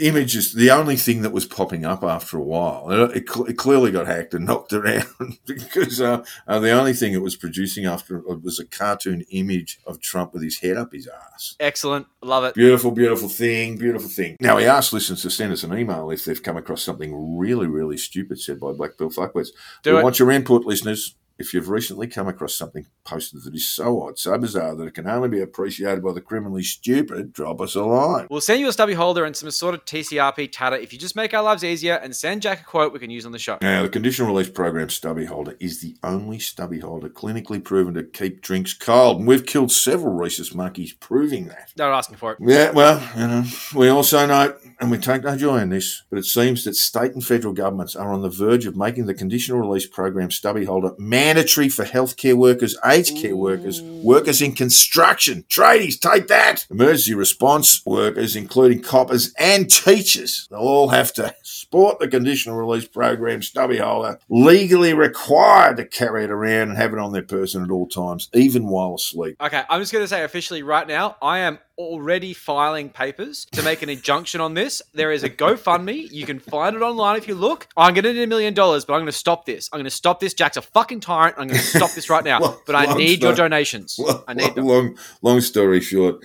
[0.00, 0.52] images.
[0.52, 3.90] The only thing that was popping up after a while, it, it, cl- it clearly
[3.90, 5.06] got hacked and knocked around
[5.46, 9.78] because uh, uh, the only thing it was producing after it was a cartoon image
[9.86, 11.56] of Trump with his head up his ass.
[11.60, 12.54] Excellent, love it.
[12.54, 14.36] Beautiful, beautiful thing, beautiful thing.
[14.40, 17.66] Now, we asked listeners to send us an email if they've come across something really,
[17.66, 19.48] really stupid said by Black Pill Fuckwits.
[19.82, 20.02] Do we it.
[20.02, 21.14] want your input, listeners.
[21.38, 24.94] If you've recently come across something posted that is so odd, so bizarre that it
[24.94, 28.26] can only be appreciated by the criminally stupid, drop us a line.
[28.30, 31.34] We'll send you a stubby holder and some assorted TCRP tatter if you just make
[31.34, 33.58] our lives easier and send Jack a quote we can use on the show.
[33.60, 38.02] Now, the conditional release program stubby holder is the only stubby holder clinically proven to
[38.02, 41.70] keep drinks cold, and we've killed several rhesus monkeys proving that.
[41.76, 42.38] They're asking for it.
[42.40, 43.44] Yeah, well, you know,
[43.74, 47.12] we also know, and we take no joy in this, but it seems that state
[47.12, 50.92] and federal governments are on the verge of making the conditional release program stubby holder
[50.98, 51.25] mandatory
[51.68, 56.66] for healthcare workers, aged care workers, workers in construction, tradies, take that!
[56.70, 61.34] Emergency response workers, including coppers and teachers, they'll all have to
[61.66, 66.92] sport the conditional release program stubby holder, legally required to carry it around and have
[66.92, 69.36] it on their person at all times, even while asleep.
[69.40, 73.62] Okay, I'm just going to say officially right now, I am already filing papers to
[73.62, 74.80] make an injunction on this.
[74.94, 76.10] There is a GoFundMe.
[76.10, 77.66] You can find it online if you look.
[77.76, 79.68] I'm going to need a million dollars, but I'm going to stop this.
[79.72, 80.32] I'm going to stop this.
[80.34, 81.34] Jack's a fucking tyrant.
[81.36, 82.38] I'm going to stop this right now.
[82.46, 83.98] Long- But I need your donations.
[83.98, 84.66] Long, I need them.
[84.66, 86.24] long, long story short,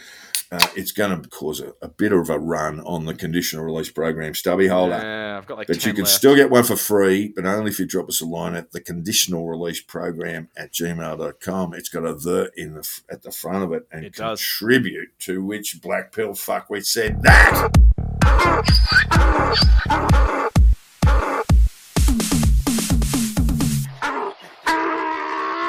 [0.52, 3.90] uh, it's going to cause a, a bit of a run on the conditional release
[3.90, 4.98] program stubby holder.
[5.02, 6.14] Yeah, I've got like But 10 you can left.
[6.16, 8.82] still get one for free, but only if you drop us a line at the
[8.82, 11.74] conditional release program at gmail.com.
[11.74, 14.42] It's got a the in the at the front of it and It does.
[14.42, 17.72] contribute to which black pill fuckwit said that.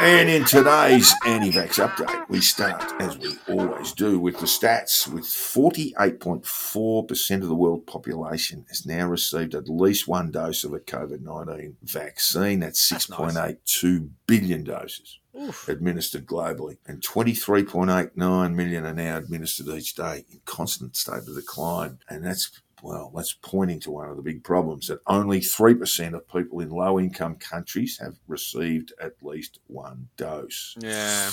[0.05, 5.07] And in today's anti-vax update, we start, as we always do, with the stats.
[5.07, 10.81] With 48.4% of the world population has now received at least one dose of a
[10.81, 12.59] COVID-19 vaccine.
[12.59, 13.33] That's That's nice.
[13.33, 15.69] 6.82 billion doses Oof.
[15.69, 22.01] administered globally, and 23.89 million are now administered each day in constant state of decline.
[22.09, 22.51] And that's
[22.83, 26.69] well, that's pointing to one of the big problems that only 3% of people in
[26.69, 30.75] low income countries have received at least one dose.
[30.81, 31.31] Yeah.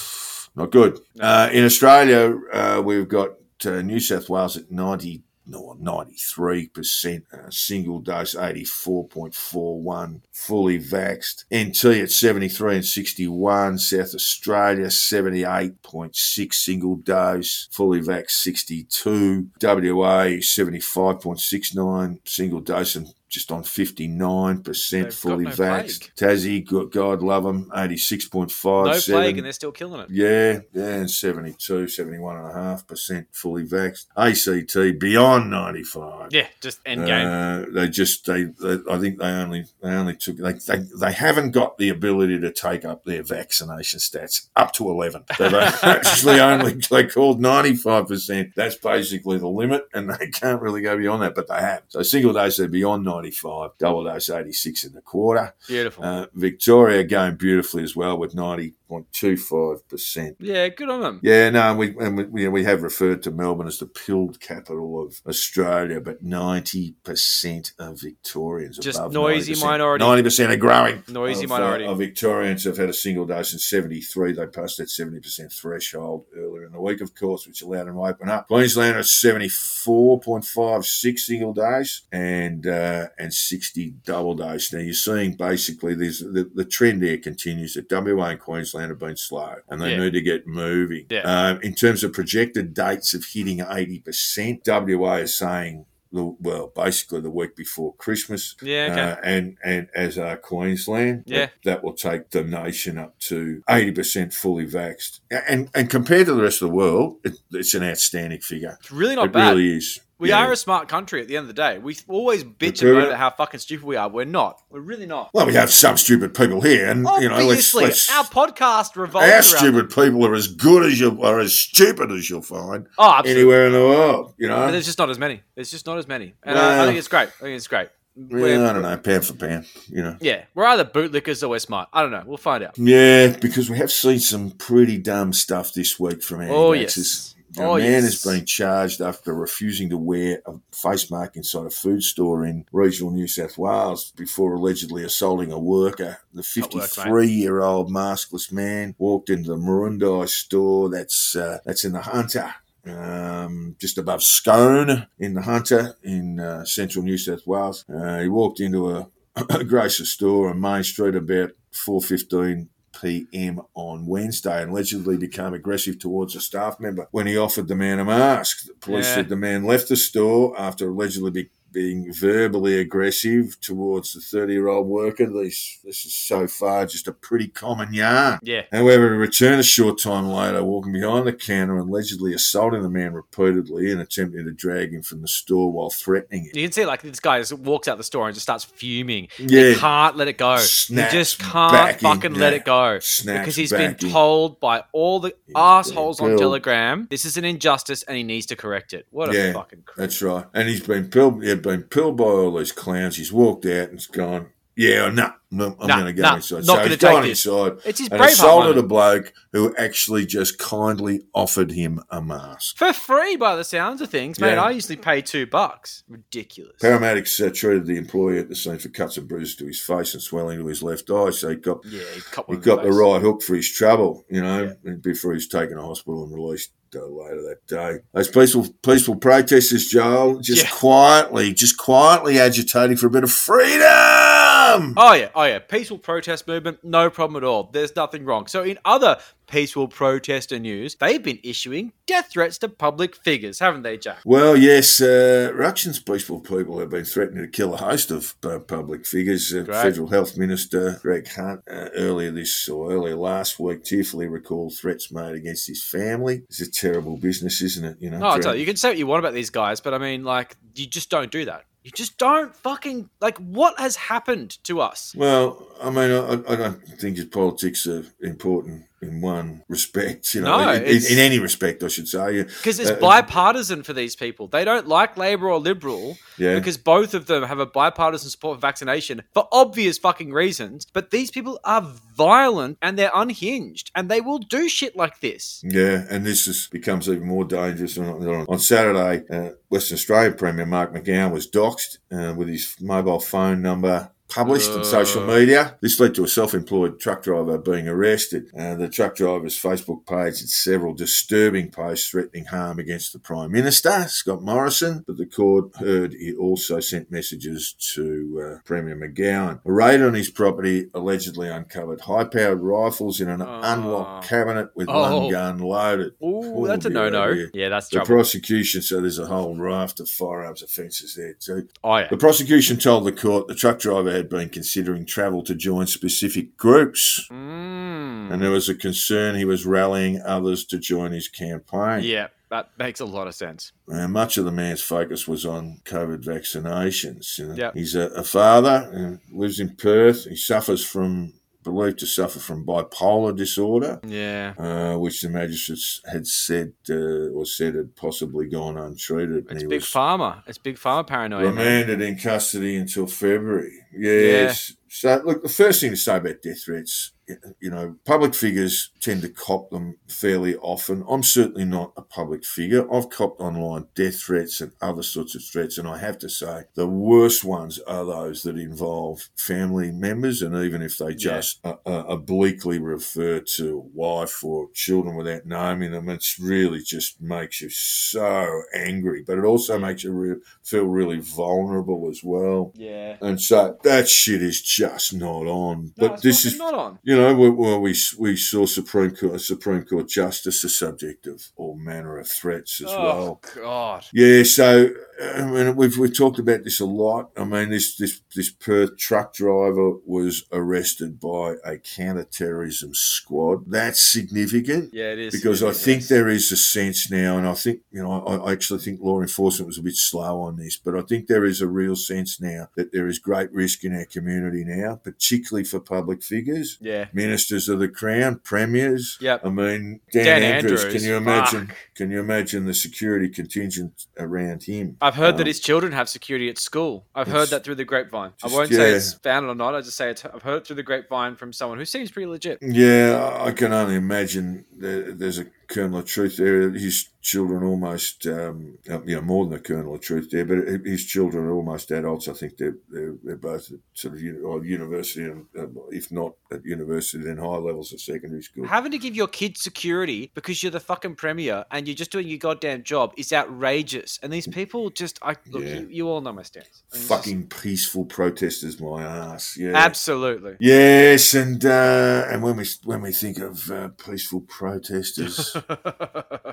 [0.56, 1.00] Not good.
[1.16, 1.26] No.
[1.26, 3.32] Uh, in Australia, uh, we've got
[3.66, 5.24] uh, New South Wales at 90.
[5.50, 11.46] No, 93% uh, single dose, 84.41 fully vaxxed.
[11.52, 13.80] NT at 73 and 61.
[13.80, 19.48] South Australia, 78.6 single dose, fully vaxxed 62.
[19.60, 26.14] WA, 75.69 single dose and just on 59% They've fully no vaxxed.
[26.16, 28.86] Tassie, God, love them, 86.5.
[28.86, 30.10] No plague, and they're still killing it.
[30.10, 34.08] Yeah, yeah, and 72, 71.5% fully vaxxed.
[34.18, 36.30] ACT beyond 95.
[36.32, 37.28] Yeah, just end game.
[37.28, 41.12] Uh, they just they, they I think they only they only took they, they they
[41.12, 45.24] haven't got the ability to take up their vaccination stats up to eleven.
[45.38, 45.54] They've
[45.84, 48.54] actually only they called ninety five percent.
[48.56, 51.84] That's basically the limit, and they can't really go beyond that, but they have.
[51.90, 55.54] So single dose they're beyond ninety five, double dose eighty six and a quarter.
[55.68, 56.04] Beautiful.
[56.04, 60.36] Uh, Victoria going beautifully as well with ninety point two five percent.
[60.40, 61.20] yeah, good on them.
[61.24, 63.86] Yeah, no, and we and we, you know, we have referred to Melbourne as the
[63.86, 70.06] pilled capital of Australia, but ninety percent of Victorians, Just above noisy 90%, minority.
[70.06, 71.04] ninety percent are growing.
[71.08, 71.86] Noisy of, minority.
[71.86, 75.20] uh, of Victorians have had a single dose, and seventy three they passed that seventy
[75.20, 78.48] percent threshold earlier in the week, of course, which allowed them to open up.
[78.48, 84.74] Queensland are seventy four point five six single dose and uh, and sixty double dose.
[84.74, 89.00] Now you're seeing basically there's the, the trend there continues that WA and Queensland have
[89.00, 89.98] been slow, and they Yeah.
[90.00, 91.08] need to get moving.
[91.10, 91.22] Yeah.
[91.22, 95.86] Um, in terms of projected dates of hitting eighty percent, WA is saying.
[96.12, 99.02] Well, basically the week before Christmas, Yeah, okay.
[99.02, 101.38] uh, and and as uh, Queensland, Yeah.
[101.38, 106.26] that, that will take the nation up to eighty percent fully vaxxed, and and compared
[106.26, 108.76] to the rest of the world, it, it's an outstanding figure.
[108.80, 109.50] it's really not it bad.
[109.52, 110.00] really is.
[110.20, 110.40] We Yeah.
[110.46, 111.78] are a smart country at the end of the day.
[111.80, 114.08] We always bitch about how fucking stupid we are.
[114.10, 114.62] We're not.
[114.70, 115.30] We're really not.
[115.34, 119.28] Well, we have some stupid people here, and you know, let's, let's our podcast revolves
[119.32, 123.12] our stupid people are as good as you are as stupid as you'll find oh,
[123.18, 123.42] absolutely.
[123.42, 124.34] anywhere in the world.
[124.38, 125.42] You But know, there's just not as many.
[125.56, 127.30] There's just not as many, and I, I think it's great.
[127.30, 127.88] I think it's great.
[128.16, 129.66] We're- yeah, I don't know, pound for pound.
[129.88, 131.88] You know, Yeah, we're either bootlickers or we're smart.
[131.94, 132.24] I don't know.
[132.26, 132.78] We'll find out.
[132.78, 137.34] yeah, because we have seen some pretty dumb stuff this week from our Oh, yes.
[137.58, 138.04] A Oh, man yes.
[138.04, 142.66] has been charged after refusing to wear a face mask inside a food store in
[142.72, 146.20] regional New South Wales before allegedly assaulting a worker.
[146.34, 147.06] The That works, mate.
[147.08, 150.90] 53-year-old maskless man walked into the Murrurundi store.
[150.90, 152.54] That's uh, that's in the Hunter.
[152.86, 157.84] Um, just above Scone in the Hunter in uh, central New South Wales.
[157.94, 159.08] Uh, he walked into a,
[159.50, 162.68] a grocery store on Main Street about 4.15
[163.02, 163.62] p.m.
[163.74, 168.00] on Wednesday and allegedly became aggressive towards a staff member when he offered the man
[168.00, 168.66] a mask.
[168.66, 169.16] The police Yeah.
[169.16, 171.32] said the man left the store after allegedly
[171.72, 175.26] being verbally aggressive towards the 30 year old worker.
[175.30, 178.40] This, this is so far just a pretty common yarn.
[178.42, 182.82] Yeah, However, he returned a short time later, walking behind the counter and allegedly assaulting
[182.82, 186.52] the man repeatedly and attempting to drag him from the store while threatening him.
[186.54, 189.28] you can see like this guy just walks out the store and just starts fuming.
[189.38, 189.70] Yeah.
[189.70, 190.58] He can't let it go.
[190.58, 194.10] Snaps he just can't in, fucking let it go Snaps because he's been back in.
[194.12, 198.46] told by all the Yeah, assholes on Telegram this is an injustice and he needs
[198.48, 199.06] to correct it.
[199.10, 200.46] What a Yeah, fucking cr- That's right.
[200.54, 201.44] And he's been pilled.
[201.60, 203.18] He'd been pilled by all these clowns.
[203.18, 204.48] He's walked out and he's gone.
[204.78, 206.64] Yeah, no, no I'm Nah, going to go nah, inside.
[206.66, 207.46] not so he's take gone this.
[207.46, 212.22] inside It's his and Braveheart assaulted a bloke who actually just kindly offered him a
[212.22, 212.78] mask.
[212.78, 214.40] for free by the sounds of things.
[214.40, 214.64] Yeah.
[214.64, 216.04] I usually pay two bucks.
[216.08, 216.82] Ridiculous.
[216.82, 220.14] Paramedics uh, treated the employee at the scene for cuts and bruises to his face
[220.14, 221.32] and swelling to his left eye.
[221.32, 222.98] So he got yeah, he got, he got the face.
[222.98, 227.42] right hook for his trouble, you know, before he's taken to hospital and released later
[227.44, 228.00] that day.
[228.14, 230.70] Those peaceful peaceful protesters, Joel, just Yeah.
[230.72, 234.94] quietly, just quietly agitating for a bit of freedom.
[234.98, 235.60] Oh yeah, oh yeah.
[235.60, 237.70] Peaceful protest movement, no problem at all.
[237.72, 238.48] There's nothing wrong.
[238.48, 239.18] So in other
[239.50, 244.20] peaceful protester news, they've been issuing death threats to public figures, haven't they, Jack?
[244.24, 248.60] Well, yes, uh, Rukshan's peaceful people have been threatening to kill a host of uh,
[248.60, 249.54] public figures.
[249.54, 254.76] Uh, Federal Health Minister Greg Hunt uh, earlier this or earlier last week tearfully recalled
[254.76, 256.44] threats made against his family.
[256.50, 257.98] It's a terrible business, isn't it?
[258.00, 259.82] You know, No, I'll tell you, you can say what you want about these guys,
[259.82, 261.66] but I mean, like, you just don't do that.
[261.90, 263.40] You just don't fucking like.
[263.40, 265.16] What has happened to us?
[265.18, 270.36] Well, I mean, I, I don't think his politics are important in one respect.
[270.36, 272.44] You know, No, in, in, in any respect, I should say.
[272.44, 274.48] Because it's Uh, bipartisan for these people.
[274.48, 276.54] They don't like Labor or Liberal Yeah.
[276.60, 280.86] because both of them have a bipartisan support for vaccination for obvious fucking reasons.
[280.94, 281.88] But these people are
[282.20, 285.64] violent and they're unhinged and they will do shit like this.
[285.64, 287.98] Yeah, and this is, becomes even more dangerous.
[287.98, 293.22] On, on, Saturday, uh, Western Australia Premier Mark McGowan was doxxed uh, with his mobile
[293.22, 295.78] phone number published on social media.
[295.82, 298.50] This led to a self-employed truck driver being arrested.
[298.58, 303.52] Uh, the truck driver's Facebook page had several disturbing posts threatening harm against the Prime
[303.52, 309.60] Minister, Scott Morrison, but the court heard he also sent messages to uh, Premier McGowan.
[309.66, 315.22] A raid on his property allegedly uncovered high-powered rifles in an unlocked cabinet with Oh.
[315.24, 316.14] one gun loaded.
[316.24, 317.34] Ooh, Oh, that's a no no.
[317.34, 317.50] dear.
[317.54, 318.16] Yeah, that's The trouble.
[318.16, 321.68] prosecution, so there's a whole raft of firearms offences there too.
[321.84, 322.08] oh, yeah.
[322.10, 326.56] The prosecution told the court the truck driver had been considering travel to join specific
[326.58, 328.32] groups, Mm.
[328.32, 332.04] and there was a concern he was rallying others to join his campaign.
[332.04, 333.72] Yeah, that makes a lot of sense.
[333.88, 337.38] And much of the man's focus was on COVID vaccinations.
[337.40, 337.56] you know.
[337.56, 337.74] Yep.
[337.76, 340.26] He's a, a father, uh, lives in Perth.
[340.26, 344.00] He suffers from, believed to suffer from bipolar disorder.
[344.06, 344.54] Yeah.
[344.58, 349.48] Uh, which the magistrates had said uh, or said had possibly gone untreated.
[349.50, 350.44] It's big pharma.
[350.48, 351.44] It's big pharma paranoia.
[351.44, 351.56] man.
[351.56, 353.74] remanded in custody until February.
[353.94, 354.76] Yes.
[354.90, 357.12] So, look, the first thing to say about death threats,
[357.60, 361.04] you know, public figures tend to cop them fairly often.
[361.10, 362.92] I'm certainly not a public figure.
[362.94, 366.64] I've copped online death threats and other sorts of threats, and I have to say
[366.76, 371.76] the worst ones are those that involve family members, and even if they just uh,
[371.86, 377.70] uh, obliquely refer to wife or children without naming them, it's really just makes you
[377.70, 379.24] so angry.
[379.26, 382.72] But it also makes you re- feel really vulnerable as well.
[382.76, 383.18] Yeah.
[383.22, 385.94] And so that shit is just not on.
[385.98, 387.00] No, but this fucking is not on.
[387.04, 391.42] you know, we- well, we we saw Supreme Court Supreme Court justice the subject of
[391.56, 392.98] all manner of threats as well.
[392.98, 393.64] Oh well.
[393.64, 394.06] God.
[394.14, 394.90] Yeah, so
[395.36, 397.32] I mean, we've we've talked about this a lot.
[397.36, 403.70] I mean, this this this Perth truck driver was arrested by a counter-terrorism squad.
[403.70, 406.10] That's significant Yeah, it is because I think yes.
[406.10, 409.22] there is a sense now, and I think you know, I, I actually think law
[409.22, 412.40] enforcement was a bit slow on this, but I think there is a real sense
[412.40, 417.08] now that there is great risk in our community now, particularly for public figures Yeah.
[417.14, 419.18] ministers of the crown, premiers.
[419.22, 419.46] Yep.
[419.46, 421.68] I mean, Dan, Dan Andrews, Andrews, Can you imagine?
[421.68, 421.76] fuck.
[421.96, 424.98] Can you imagine the security contingent around him?
[425.10, 427.08] I've heard that Um, his children have security at school.
[427.16, 428.34] I've heard that through the grapevine.
[428.44, 428.98] I won't say yeah.
[428.98, 429.74] it's founded or not.
[429.74, 432.28] I just say it's, I've heard it through the grapevine from someone who seems pretty
[432.28, 432.60] legit.
[432.62, 436.70] Yeah, I can only imagine there, there's a kernel of truth there.
[436.72, 441.06] His children almost, um, you know, more than a kernel of truth there, but his
[441.06, 442.28] children are almost adults.
[442.28, 444.22] I think they're they're, they're both at sort of
[444.66, 448.66] university, and uh, if not at university, then high levels of secondary school.
[448.68, 452.28] Having to give your kids security because you're the fucking premier and you're just doing
[452.28, 454.20] your goddamn job is outrageous.
[454.24, 455.80] And these people just, I look, Yeah.
[455.82, 456.84] you, you all know my stance.
[456.94, 459.56] I mean, Fucking peaceful protesters, my ass.
[459.58, 460.56] Yeah, absolutely.
[460.60, 465.56] Yes, and uh, and when we when we think of uh, peaceful protesters,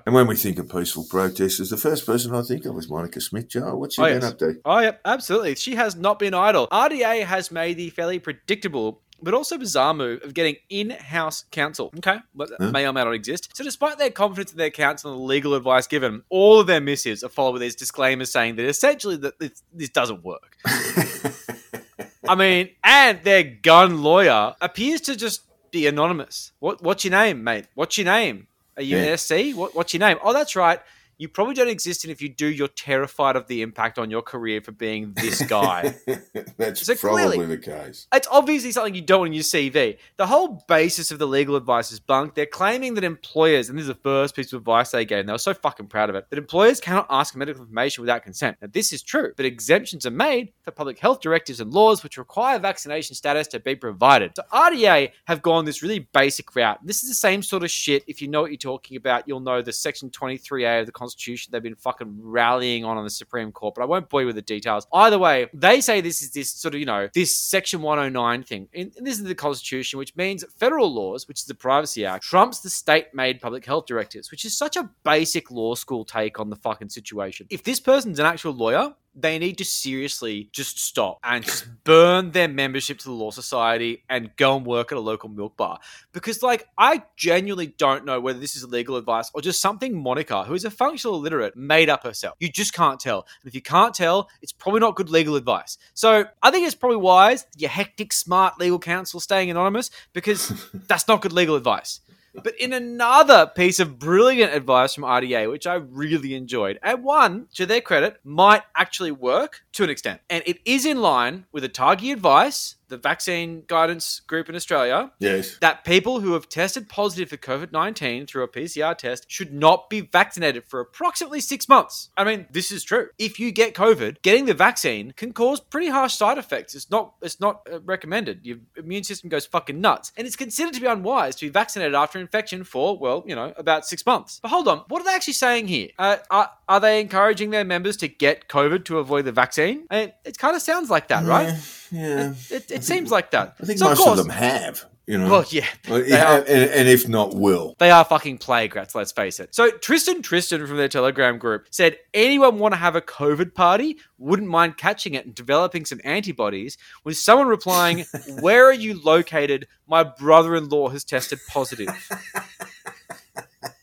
[0.07, 3.21] and when we think of peaceful protesters, the first person I think of is Monica
[3.21, 3.49] Smith.
[3.49, 4.33] Joe, what's she Oh, been yes.
[4.33, 4.55] up to?
[4.65, 5.55] Oh, yeah, absolutely.
[5.57, 6.69] She has not been idle.
[6.69, 11.91] RDA has made the fairly predictable but also bizarre move of getting in-house counsel.
[11.97, 12.71] Okay, that Huh?
[12.71, 13.49] may or may not exist.
[13.57, 16.83] So, despite their confidence in their counsel and the legal advice given, all of their
[16.83, 20.59] missives are followed with these disclaimers saying that essentially that this, this doesn't work.
[22.29, 26.53] I mean, and their gun lawyer appears to just be anonymous.
[26.59, 27.67] What, what's your name, mate?
[27.75, 28.49] What's your name?
[28.77, 29.05] Are you Yeah.
[29.05, 29.57] an SC?
[29.57, 30.19] What, what's your name?
[30.23, 30.81] Oh, that's right.
[31.19, 34.21] You probably don't exist, and if you do, you're terrified of the impact on your
[34.21, 35.95] career for being this guy.
[36.59, 38.07] That's So probably clearly- the case.
[38.13, 39.97] it's obviously something you don't want in your CV.
[40.19, 42.35] The whole basis of the legal advice is bunk.
[42.35, 45.29] They're claiming that employers, and this is the first piece of advice they gave, and
[45.31, 48.23] they were so fucking proud of it, that employers cannot ask for medical information without
[48.23, 48.59] consent.
[48.61, 52.19] Now, this is true, but exemptions are made for public health directives and laws which
[52.19, 54.33] require vaccination status to be provided.
[54.37, 56.79] So, RDA have gone this really basic route.
[56.85, 58.05] This is the same sort of shit.
[58.07, 61.06] If you know what you're talking about, you'll know the Section 23A of the Constitution
[61.51, 64.37] they've been fucking rallying on on the Supreme Court, but I won't bore you with
[64.37, 64.87] the details.
[64.93, 68.69] Either way, they say this is this sort of, you know, this Section 109 thing.
[68.75, 72.61] And this is the Constitution, which means federal laws, which is the Privacy Act, trumps
[72.61, 76.51] the state made public health directives, which is such a basic law school take on
[76.51, 77.47] the fucking situation.
[77.51, 82.33] If this person's an actual lawyer, they need to seriously just stop and just burn
[82.33, 85.81] their membership to the Law Society and go and work at a local milk bar.
[86.13, 90.45] Because, like, I genuinely don't know whether this is legal advice or just something Monica,
[90.45, 92.37] who is a functional illiterate, made up herself.
[92.39, 93.27] You just can't tell.
[93.43, 95.79] And if you can't tell, it's probably not good legal advice.
[95.95, 101.09] So I think it's probably wise your hectic, smart legal counsel staying anonymous because that's
[101.09, 102.01] not good legal advice.
[102.43, 107.49] But in another piece of brilliant advice from RDA, which I really enjoyed, and one,
[107.55, 110.21] to their credit, might actually work to an extent.
[110.29, 115.13] And it is in line with the ATAGI advice, the vaccine guidance group in Australia,
[115.19, 115.57] Yes.
[115.61, 119.91] that people who have tested positive for COVID 19 through a PCR test should not
[119.91, 122.11] be vaccinated for approximately six months.
[122.17, 123.09] I mean, this is true.
[123.19, 126.75] If you get COVID, getting the vaccine can cause pretty harsh side effects.
[126.75, 128.41] It's not it's not uh, recommended.
[128.45, 130.13] Your immune system goes fucking nuts.
[130.17, 133.53] And it's considered to be unwise to be vaccinated after infection for, well, you know,
[133.57, 134.41] about six months.
[134.43, 135.89] But hold on, what are they actually saying here?
[135.99, 139.87] Uh, are, are they encouraging their members to get COVID to avoid the vaccine?
[139.91, 141.55] I mean, it kind of sounds like that, right?
[141.91, 142.35] Yeah.
[142.51, 143.57] It, it seems like that.
[143.61, 144.85] I think So, most course- of them have.
[145.09, 145.31] You know.
[145.31, 145.67] Well, yeah.
[145.89, 146.39] Well, yeah, are.
[146.41, 147.77] and, and if not, will.
[147.79, 149.55] They are fucking plague rats, let's face it.
[149.55, 153.99] So Tristan Tristan from their Telegram group said anyone want to have a COVID party
[154.19, 156.77] wouldn't mind catching it and developing some antibodies.
[157.05, 158.05] With someone replying,
[158.41, 159.69] "Where are you located?
[159.87, 161.89] My brother-in-law has tested positive."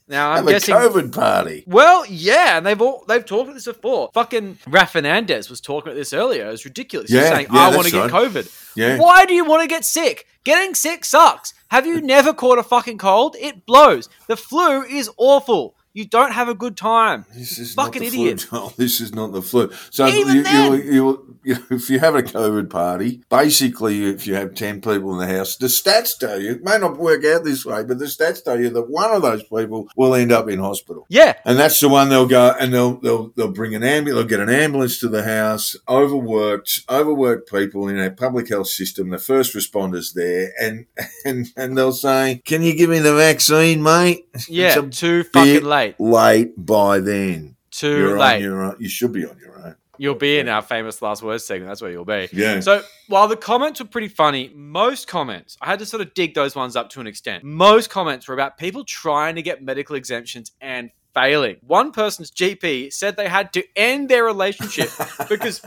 [0.07, 0.75] Now I'm have a guessing.
[0.75, 1.63] COVID party.
[1.65, 4.09] Well, yeah, and they've all they've talked about this before.
[4.13, 6.47] Fucking Raf Fernandez was talking about this earlier.
[6.47, 7.09] It was ridiculous.
[7.09, 8.09] He's Yeah, saying, yeah, "I want to get.
[8.11, 8.97] COVID." Yeah.
[8.99, 10.27] Why do you want to get sick?
[10.43, 11.53] Getting sick sucks.
[11.69, 13.35] Have you never caught a fucking cold?
[13.39, 14.09] It blows.
[14.27, 15.75] The flu is awful.
[15.95, 17.25] You don't have a good time.
[17.35, 18.41] This is Fucking idiot.
[18.41, 18.71] flu.
[18.77, 19.71] This is not the flu.
[19.91, 20.71] So Even you, then.
[20.71, 25.13] you, you, you, if you have a COVID party, basically, if you have ten people
[25.13, 27.99] in the house, the stats tell you it may not work out this way, but
[27.99, 31.05] the stats tell you that one of those people will end up in hospital.
[31.09, 31.33] Yeah.
[31.45, 34.47] And that's the one they'll go and they'll they'll they'll bring an ambulance, they'll get
[34.47, 39.53] an ambulance to the house, overworked, overworked people in our public health system, the first
[39.55, 40.87] responders there, and
[41.25, 44.25] and and they'll say, Can you give me the vaccine, mate?
[44.47, 44.73] Yeah.
[44.73, 45.82] Too fucking bit late.
[45.99, 47.55] Late by then.
[47.71, 48.35] Too You're late.
[48.37, 48.75] on your own.
[48.79, 49.75] You should be on your own.
[49.99, 51.69] You'll be in our famous last words segment.
[51.69, 52.27] That's where you'll be.
[52.33, 52.59] Yeah.
[52.61, 56.33] So while the comments were pretty funny, most comments, I had to sort of dig
[56.33, 57.43] those ones up to an extent.
[57.43, 61.57] Most comments were about people trying to get medical exemptions and failing.
[61.61, 64.89] One person's GP said they had to end their relationship
[65.29, 65.61] because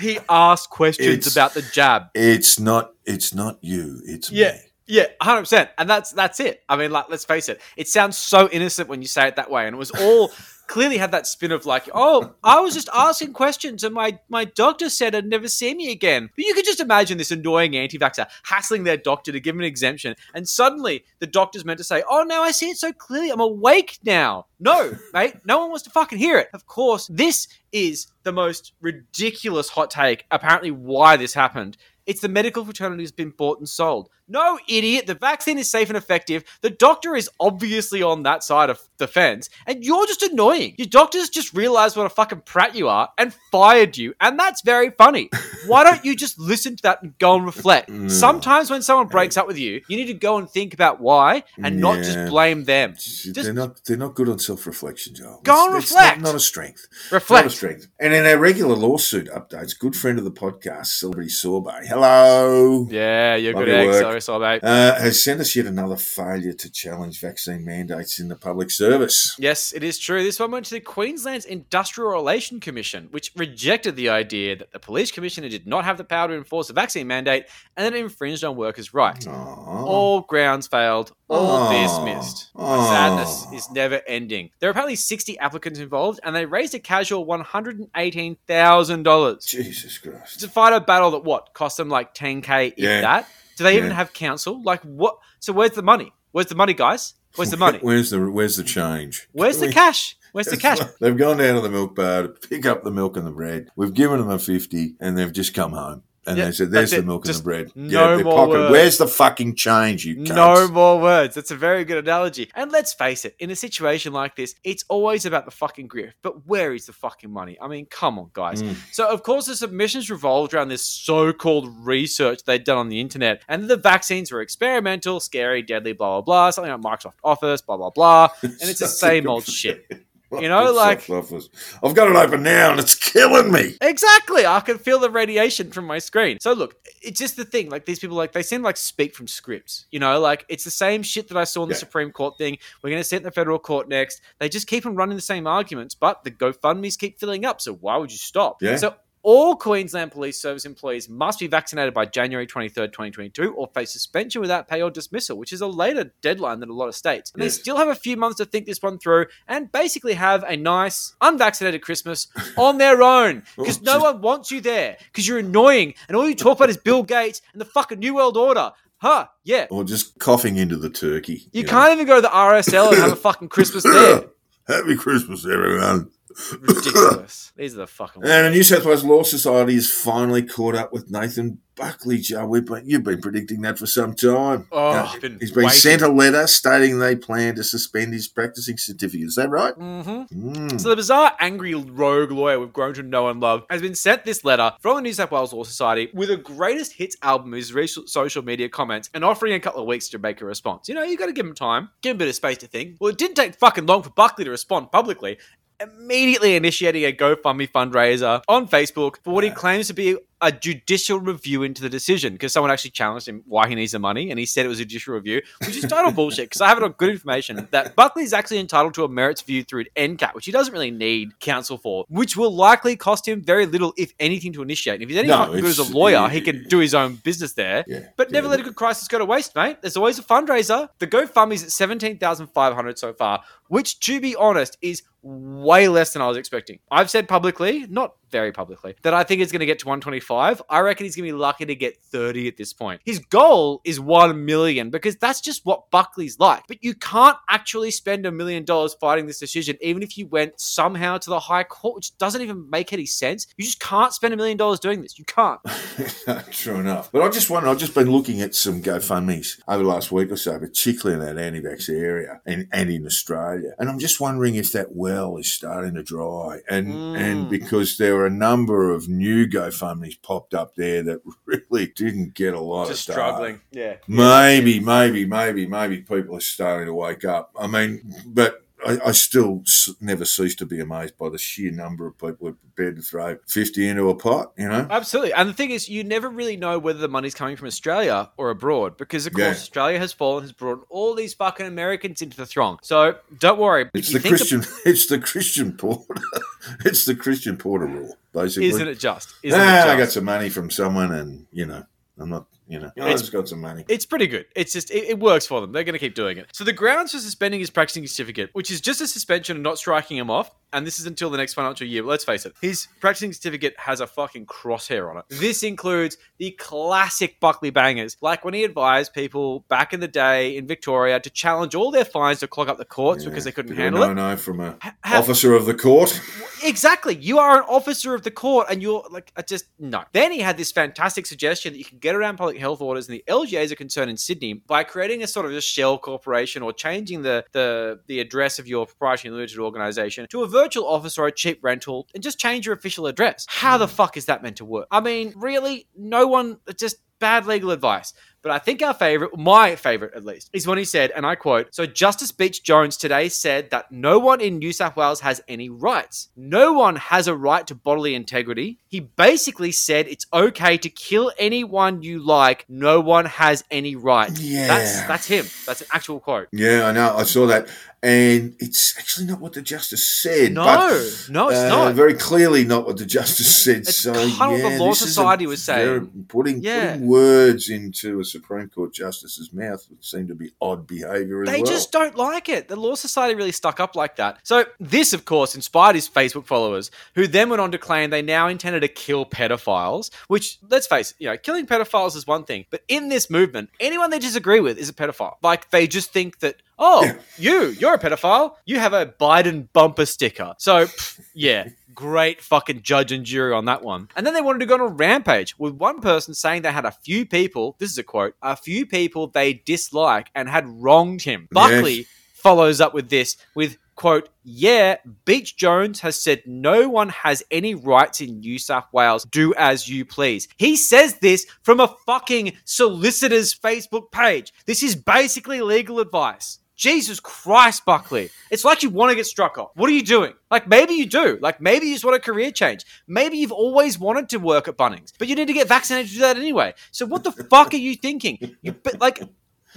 [0.00, 2.04] he asked questions It's- about the jab.
[2.14, 2.92] It's not.
[3.04, 4.00] It's not you.
[4.06, 4.52] It's Yeah.
[4.52, 4.58] me.
[4.86, 6.62] Yeah, hundred percent, and that's that's it.
[6.68, 7.60] I mean, like, let's face it.
[7.76, 10.30] It sounds so innocent when you say it that way, and it was all
[10.66, 14.44] clearly had that spin of like, oh, I was just asking questions, and my my
[14.44, 16.30] doctor said I'd never see me again.
[16.36, 19.66] But you could just imagine this annoying anti-vaxxer hassling their doctor to give him an
[19.66, 23.30] exemption, and suddenly the doctor's meant to say, oh, now I see it so clearly.
[23.30, 24.46] I'm awake now.
[24.60, 26.48] No, mate, no one wants to fucking hear it.
[26.54, 30.26] Of course, this is the most ridiculous hot take.
[30.30, 31.76] Apparently, why this happened.
[32.06, 34.08] It's the medical fraternity has been bought and sold.
[34.28, 35.06] No, idiot.
[35.06, 36.44] The vaccine is safe and effective.
[36.60, 40.74] The doctor is obviously on that side of the fence, and you're just annoying.
[40.78, 44.62] Your doctors just realized what a fucking prat you are and fired you, and that's
[44.62, 45.30] very funny.
[45.66, 47.90] Why don't you just listen to that and go and reflect?
[47.90, 48.10] Mm.
[48.10, 51.44] Sometimes when someone breaks up with you, you need to go and think about why
[51.62, 52.94] and not just blame them.
[53.32, 53.80] they're not.
[53.84, 55.40] They're not good on self-reflection, Joel.
[55.44, 56.20] Go and It's- it's reflect.
[56.20, 56.86] Not, not a strength.
[57.12, 57.44] Reflect.
[57.44, 57.88] Not a strength.
[58.00, 61.86] And in our regular lawsuit updates, good friend of the podcast, Celebrity Sorbet.
[61.86, 62.86] Hello.
[62.90, 64.15] Yeah, you're Love good your.
[64.20, 64.64] Sorry, sorry, mate.
[64.64, 69.34] Uh, has sent us yet another failure to challenge vaccine mandates in the public service.
[69.38, 70.22] Yes, it is true.
[70.22, 74.78] This one went to the Queensland's Industrial Relation Commission, which rejected the idea that the
[74.78, 77.44] police commissioner did not have the power to enforce a vaccine mandate
[77.76, 79.26] and that it infringed on workers' rights.
[79.26, 81.82] All grounds failed, all Aw.
[81.82, 82.50] dismissed.
[82.54, 82.90] The Aw.
[82.90, 84.50] sadness is never ending.
[84.60, 90.40] There are apparently 60 applicants involved, and they raised a casual $118,000 Jesus Christ.
[90.40, 93.00] to fight a battle that what cost them like 10k if Yeah.
[93.02, 93.28] that.
[93.56, 94.62] Do they even have counsel?
[94.62, 95.18] Like what?
[95.40, 96.12] So where's the money?
[96.32, 97.14] Where's the money, guys?
[97.36, 97.78] Where's the money?
[97.80, 99.28] Where's the Where's the change?
[99.32, 100.16] Where's the cash?
[100.32, 100.78] Where's the cash?
[101.00, 103.68] They've gone down to the milk bar to pick up the milk and the bread.
[103.74, 106.02] We've given them a fifty, and they've just come home.
[106.26, 108.70] And Yeah, they said, "There's the milk and the bread." no their more words.
[108.72, 110.04] Where's the fucking change?
[110.04, 111.34] You No more words.
[111.34, 112.50] That's a very good analogy.
[112.54, 116.14] And let's face it, in a situation like this, it's always about the fucking grift.
[116.22, 117.56] But where is the fucking money?
[117.60, 118.62] I mean, come on, guys.
[118.62, 118.76] Mm.
[118.92, 123.00] So, of course, the submissions revolved around this so called research they'd done on the
[123.00, 123.42] internet.
[123.48, 126.50] And the vaccines were experimental, scary, deadly, blah, blah, blah.
[126.50, 128.28] Something like Microsoft Office, blah, blah, blah.
[128.42, 130.05] And it's the same old shit.
[130.42, 133.76] You know, like- I've got it open now, and it's killing me.
[133.80, 134.46] Exactly.
[134.46, 136.38] I can feel the radiation from my screen.
[136.40, 137.70] So look, it's just the thing.
[137.70, 139.86] Like these people, like they seem like speak from scripts.
[139.90, 141.78] You know, like it's the same shit that I saw in the Yeah.
[141.80, 142.58] Supreme Court thing.
[142.82, 144.20] We're going to sit in the federal court next.
[144.38, 147.60] They just keep on running the same arguments, but the GoFundmes keep filling up.
[147.60, 148.62] So why would you stop?
[148.62, 148.76] Yeah.
[148.76, 148.94] So
[149.26, 154.40] all Queensland Police Service employees must be vaccinated by January 23rd, 2022, or face suspension
[154.40, 157.32] without pay or dismissal, which is a later deadline than a lot of states.
[157.32, 160.44] And they still have a few months to think this one through and basically have
[160.44, 163.42] a nice, unvaccinated Christmas on their own.
[163.56, 164.96] Because no one wants you there.
[165.06, 168.14] Because you're annoying, and all you talk about is Bill Gates and the fucking New
[168.14, 168.70] World Order.
[168.98, 169.26] Huh?
[169.42, 169.66] Yeah.
[169.70, 171.48] Or just coughing into the turkey.
[171.50, 171.68] You know.
[171.68, 174.26] can't even go to the RSL and have a fucking Christmas there.
[174.68, 176.12] Happy Christmas, everyone.
[176.60, 177.52] Ridiculous.
[177.56, 178.22] These are the fucking.
[178.24, 182.46] And the New South Wales Law Society has finally caught up with Nathan Buckley, Joe.
[182.46, 184.66] We've been, you've been predicting that for some time.
[184.72, 185.78] Oh, Uh, been he's been waiting.
[185.78, 189.26] sent a letter stating they plan to suspend his practicing certificate.
[189.26, 189.74] Is that right?
[189.74, 190.50] Mm-hmm.
[190.52, 190.80] Mm.
[190.80, 194.24] So the bizarre, angry rogue lawyer we've grown to know and love has been sent
[194.24, 197.56] this letter from the New South Wales Law Society with a greatest hits album of
[197.58, 200.88] his recent social media comments and offering a couple of weeks to make a response.
[200.88, 202.66] You know, you got to give him time, give him a bit of space to
[202.66, 202.96] think.
[203.00, 205.38] Well, it didn't take fucking long for Buckley to respond publicly.
[205.80, 211.18] Immediately initiating a GoFundMe fundraiser on Facebook for what he claims to be a judicial
[211.18, 214.38] review into the decision because someone actually challenged him why he needs the money and
[214.38, 216.84] he said it was a judicial review, which is total bullshit because I have it
[216.84, 220.34] on good information that Buckley is actually entitled to a merits view through an NCAT,
[220.34, 224.12] which he doesn't really need counsel for, which will likely cost him very little, if
[224.20, 224.94] anything, to initiate.
[224.94, 227.54] And if he's any No, good as a lawyer, he can do his own business
[227.54, 227.84] there.
[227.86, 228.50] Yeah, But never yeah.
[228.52, 229.78] let a good crisis go to waste, mate.
[229.80, 230.88] There's always a fundraiser.
[230.98, 236.28] The GoFundMe's at 17,500 so far, which, to be honest, is way less than I
[236.28, 236.78] was expecting.
[236.90, 240.62] I've said publicly, not very publicly, that I think he's going to get to 125.
[240.68, 243.00] I reckon he's going to be lucky to get 30 at this point.
[243.04, 246.64] His goal is 1 million because that's just what Buckley's like.
[246.68, 250.60] But you can't actually spend a million dollars fighting this decision, even if you went
[250.60, 253.46] somehow to the High Court, which doesn't even make any sense.
[253.56, 255.18] You just can't spend a million dollars doing this.
[255.18, 255.60] You can't.
[256.50, 257.10] True enough.
[257.12, 260.30] But I just wonder, I've just been looking at some GoFundMe's over the last week
[260.30, 263.72] or so, particularly in that anti-vax area and, and in Australia.
[263.78, 266.60] And I'm just wondering if that well is starting to dry.
[266.68, 267.16] And Mm.
[267.18, 272.34] and because there were a number of new GoFundMe's popped up there that really didn't
[272.34, 273.34] get a lot Just of start.
[273.34, 273.60] struggling.
[273.72, 273.96] Yeah.
[274.08, 277.50] Maybe, maybe, maybe, maybe people are starting to wake up.
[277.58, 279.62] I mean, but I, I still
[280.00, 283.02] never cease to be amazed by the sheer number of people who are prepared to
[283.02, 284.86] throw 50 into a pot, you know?
[284.90, 285.32] Absolutely.
[285.32, 288.50] And the thing is, you never really know whether the money's coming from Australia or
[288.50, 289.50] abroad because, of course, Yeah.
[289.50, 292.78] Australia has fallen, has brought all these fucking Americans into the throng.
[292.82, 293.90] So don't worry.
[293.94, 294.62] It's the Christian.
[294.84, 296.14] it's the Christian Porter.
[296.84, 298.68] it's the Christian Porter rule, basically.
[298.68, 299.34] Isn't it just?
[299.42, 301.84] Isn't ah, it I got some money from someone, and you know,
[302.18, 302.46] I'm not.
[302.68, 303.84] You know, I It's- just got some money.
[303.88, 304.46] It's pretty good.
[304.56, 305.72] It's just it, it works for them.
[305.72, 306.48] They're going to keep doing it.
[306.52, 309.78] So the grounds for suspending his practicing certificate, which is just a suspension and not
[309.78, 312.02] striking him off, and this is until the next financial year.
[312.02, 315.24] But let's face it, his practicing certificate has a fucking crosshair on it.
[315.28, 320.56] This includes the classic Buckley bangers, like when he advised people back in the day
[320.56, 323.76] in Victoria to challenge all their fines to clog up the courts because they couldn't
[323.76, 324.14] Bit of a handle it.
[324.14, 326.20] No, no, from a ha- officer of the court.
[326.64, 327.14] Exactly.
[327.14, 330.04] You are an officer of the court and you're like, I just, no.
[330.12, 333.16] Then he had this fantastic suggestion that you can get around public health orders and
[333.16, 336.72] the LGAs are concerned in Sydney by creating a sort of a shell corporation or
[336.72, 341.26] changing the, the, the address of your proprietary limited organization to a virtual office or
[341.26, 343.46] a cheap rental and just change your official address.
[343.48, 343.94] How the hmm.
[343.94, 344.86] fuck is that meant to work?
[344.90, 348.12] I mean, really, no one, just bad legal advice.
[348.46, 351.34] But I think our favorite, my favorite at least, is when he said, and I
[351.34, 355.68] quote So Justice Beech-Jones today said that no one in New South Wales has any
[355.68, 356.28] rights.
[356.36, 358.78] No one has a right to bodily integrity.
[358.86, 362.64] He basically said it's okay to kill anyone you like.
[362.68, 364.40] No one has any rights.
[364.40, 364.68] Yeah.
[364.68, 365.46] That's, that's him.
[365.66, 366.46] That's an actual quote.
[366.52, 367.16] Yeah, I know.
[367.16, 367.66] I saw that,
[368.06, 370.52] and it's actually not what the justice said.
[370.52, 371.94] No, but, no, it's uh, not.
[371.94, 373.78] Very clearly, not what the justice said.
[373.78, 376.26] It's so, kind yeah, the Law this is a Society was saying.
[376.28, 376.92] putting, Yeah.
[376.92, 381.48] putting words into a Supreme Court justice's mouth would seem to be odd behaviour as
[381.48, 381.72] They well.
[381.72, 382.68] just don't like it.
[382.68, 384.38] The Law Society really stuck up like that.
[384.44, 388.22] So, this, of course, inspired his Facebook followers, who then went on to claim they
[388.22, 392.44] now intended to kill pedophiles, which, let's face it, you know, killing pedophiles is one
[392.44, 392.66] thing.
[392.70, 395.38] But in this movement, anyone they disagree with is a pedophile.
[395.42, 398.54] Like, they just think that, oh, you, you're a pedophile.
[398.64, 400.54] You have a Biden bumper sticker.
[400.58, 401.68] So, pff, yeah.
[401.94, 404.08] Great fucking judge and jury on that one.
[404.16, 406.84] And then they wanted to go on a rampage with one person saying they had
[406.84, 411.22] a few people, this is a quote, a few people they dislike and had wronged
[411.22, 411.48] him.
[411.50, 412.06] Buckley Yes.
[412.34, 418.20] follows up with this with quote yeah Beech-Jones has said no one has any rights
[418.20, 423.54] in new south wales do as you please he says this from a fucking solicitor's
[423.58, 428.30] facebook page this is basically legal advice Jesus Christ, Buckley.
[428.50, 429.70] It's like you want to get struck off.
[429.74, 430.34] What are you doing?
[430.50, 431.38] Like, maybe you do.
[431.40, 432.84] Like, maybe you just want a career change.
[433.08, 436.14] Maybe you've always wanted to work at Bunnings, but you need to get vaccinated to
[436.14, 436.74] do that anyway.
[436.90, 438.56] So, what the fuck are you thinking?
[438.62, 439.22] You, like,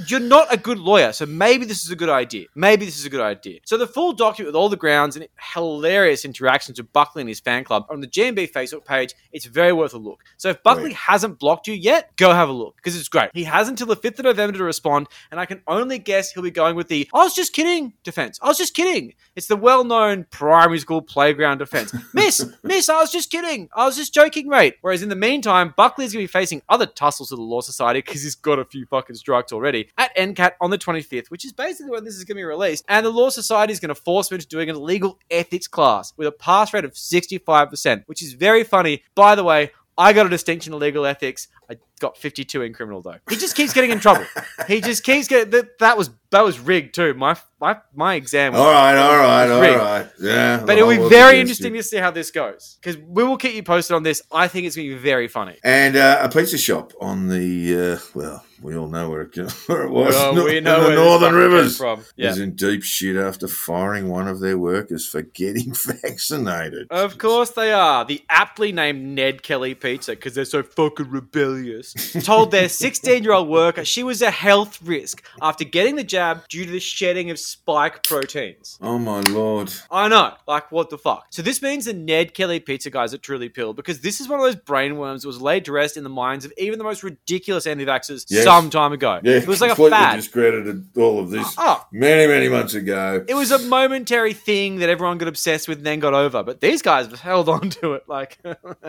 [0.07, 2.47] you're not a good lawyer, so maybe this is a good idea.
[2.55, 3.59] Maybe this is a good idea.
[3.65, 7.39] So the full document with all the grounds and hilarious interactions with Buckley and his
[7.39, 10.23] fan club on the GMB Facebook page, it's very worth a look.
[10.37, 10.95] So if Buckley Great.
[10.95, 13.29] hasn't blocked you yet, go have a look because it's great.
[13.33, 16.43] He has until the 5th of November to respond, and I can only guess he'll
[16.43, 18.39] be going with the I was just kidding defense.
[18.41, 19.13] I was just kidding.
[19.35, 21.93] It's the well known primary school playground defense.
[22.13, 23.69] miss, miss, I was just kidding.
[23.73, 24.75] I was just joking, mate.
[24.81, 27.99] Whereas in the meantime, Buckley's going to be facing other tussles with the Law Society
[27.99, 31.53] because he's got a few fucking strikes already at NCAT on the 25th, which is
[31.53, 32.85] basically when this is going to be released.
[32.87, 36.13] And the Law Society is going to force me into doing an illegal ethics class
[36.17, 39.03] with a pass rate of 65%, which is very funny.
[39.15, 41.49] By the way, I got a distinction in legal ethics.
[41.69, 43.17] I got 52 in criminal though.
[43.29, 44.25] He just keeps getting in trouble.
[44.67, 45.77] He just keeps getting that.
[45.79, 47.13] That was that was rigged too.
[47.13, 48.53] My my my exam.
[48.53, 50.07] Was, All right, all right, all right.
[50.19, 50.63] Yeah.
[50.65, 51.81] But it'll be very interesting you.
[51.81, 54.21] to see how this goes because we will keep you posted on this.
[54.31, 55.57] I think it's going to be very funny.
[55.63, 59.35] And uh, a pizza shop on the uh, well, we all know where it,
[59.67, 60.13] where it was.
[60.15, 61.77] Well, no- we in know the where Northern Rivers.
[61.77, 62.03] from.
[62.15, 62.29] Yeah.
[62.29, 65.73] Is in deep shit after firing one of their workers for getting
[66.13, 66.87] vaccinated.
[66.91, 68.05] Of course they are.
[68.05, 71.88] The aptly named Ned Kelly Pizza because they're so fucking rebellious.
[72.23, 76.47] Told their 16 year old worker she was a health risk after getting the jab
[76.47, 78.77] due to the shedding of spike proteins.
[78.81, 79.71] Oh my lord!
[79.91, 81.27] I know, like what the fuck.
[81.31, 84.39] So this means the Ned Kelly pizza guys are truly pilled because this is one
[84.39, 87.03] of those brainworms that was laid to rest in the minds of even the most
[87.03, 88.43] ridiculous anti-vaxxers Yes.
[88.43, 89.19] some time ago.
[89.23, 90.17] Yeah, it was like a fad.
[90.17, 91.87] discredited all of this oh, oh.
[91.91, 93.23] many, many months ago.
[93.27, 96.43] It was a momentary thing that everyone got obsessed with and then got over.
[96.43, 98.37] But these guys held on to it like,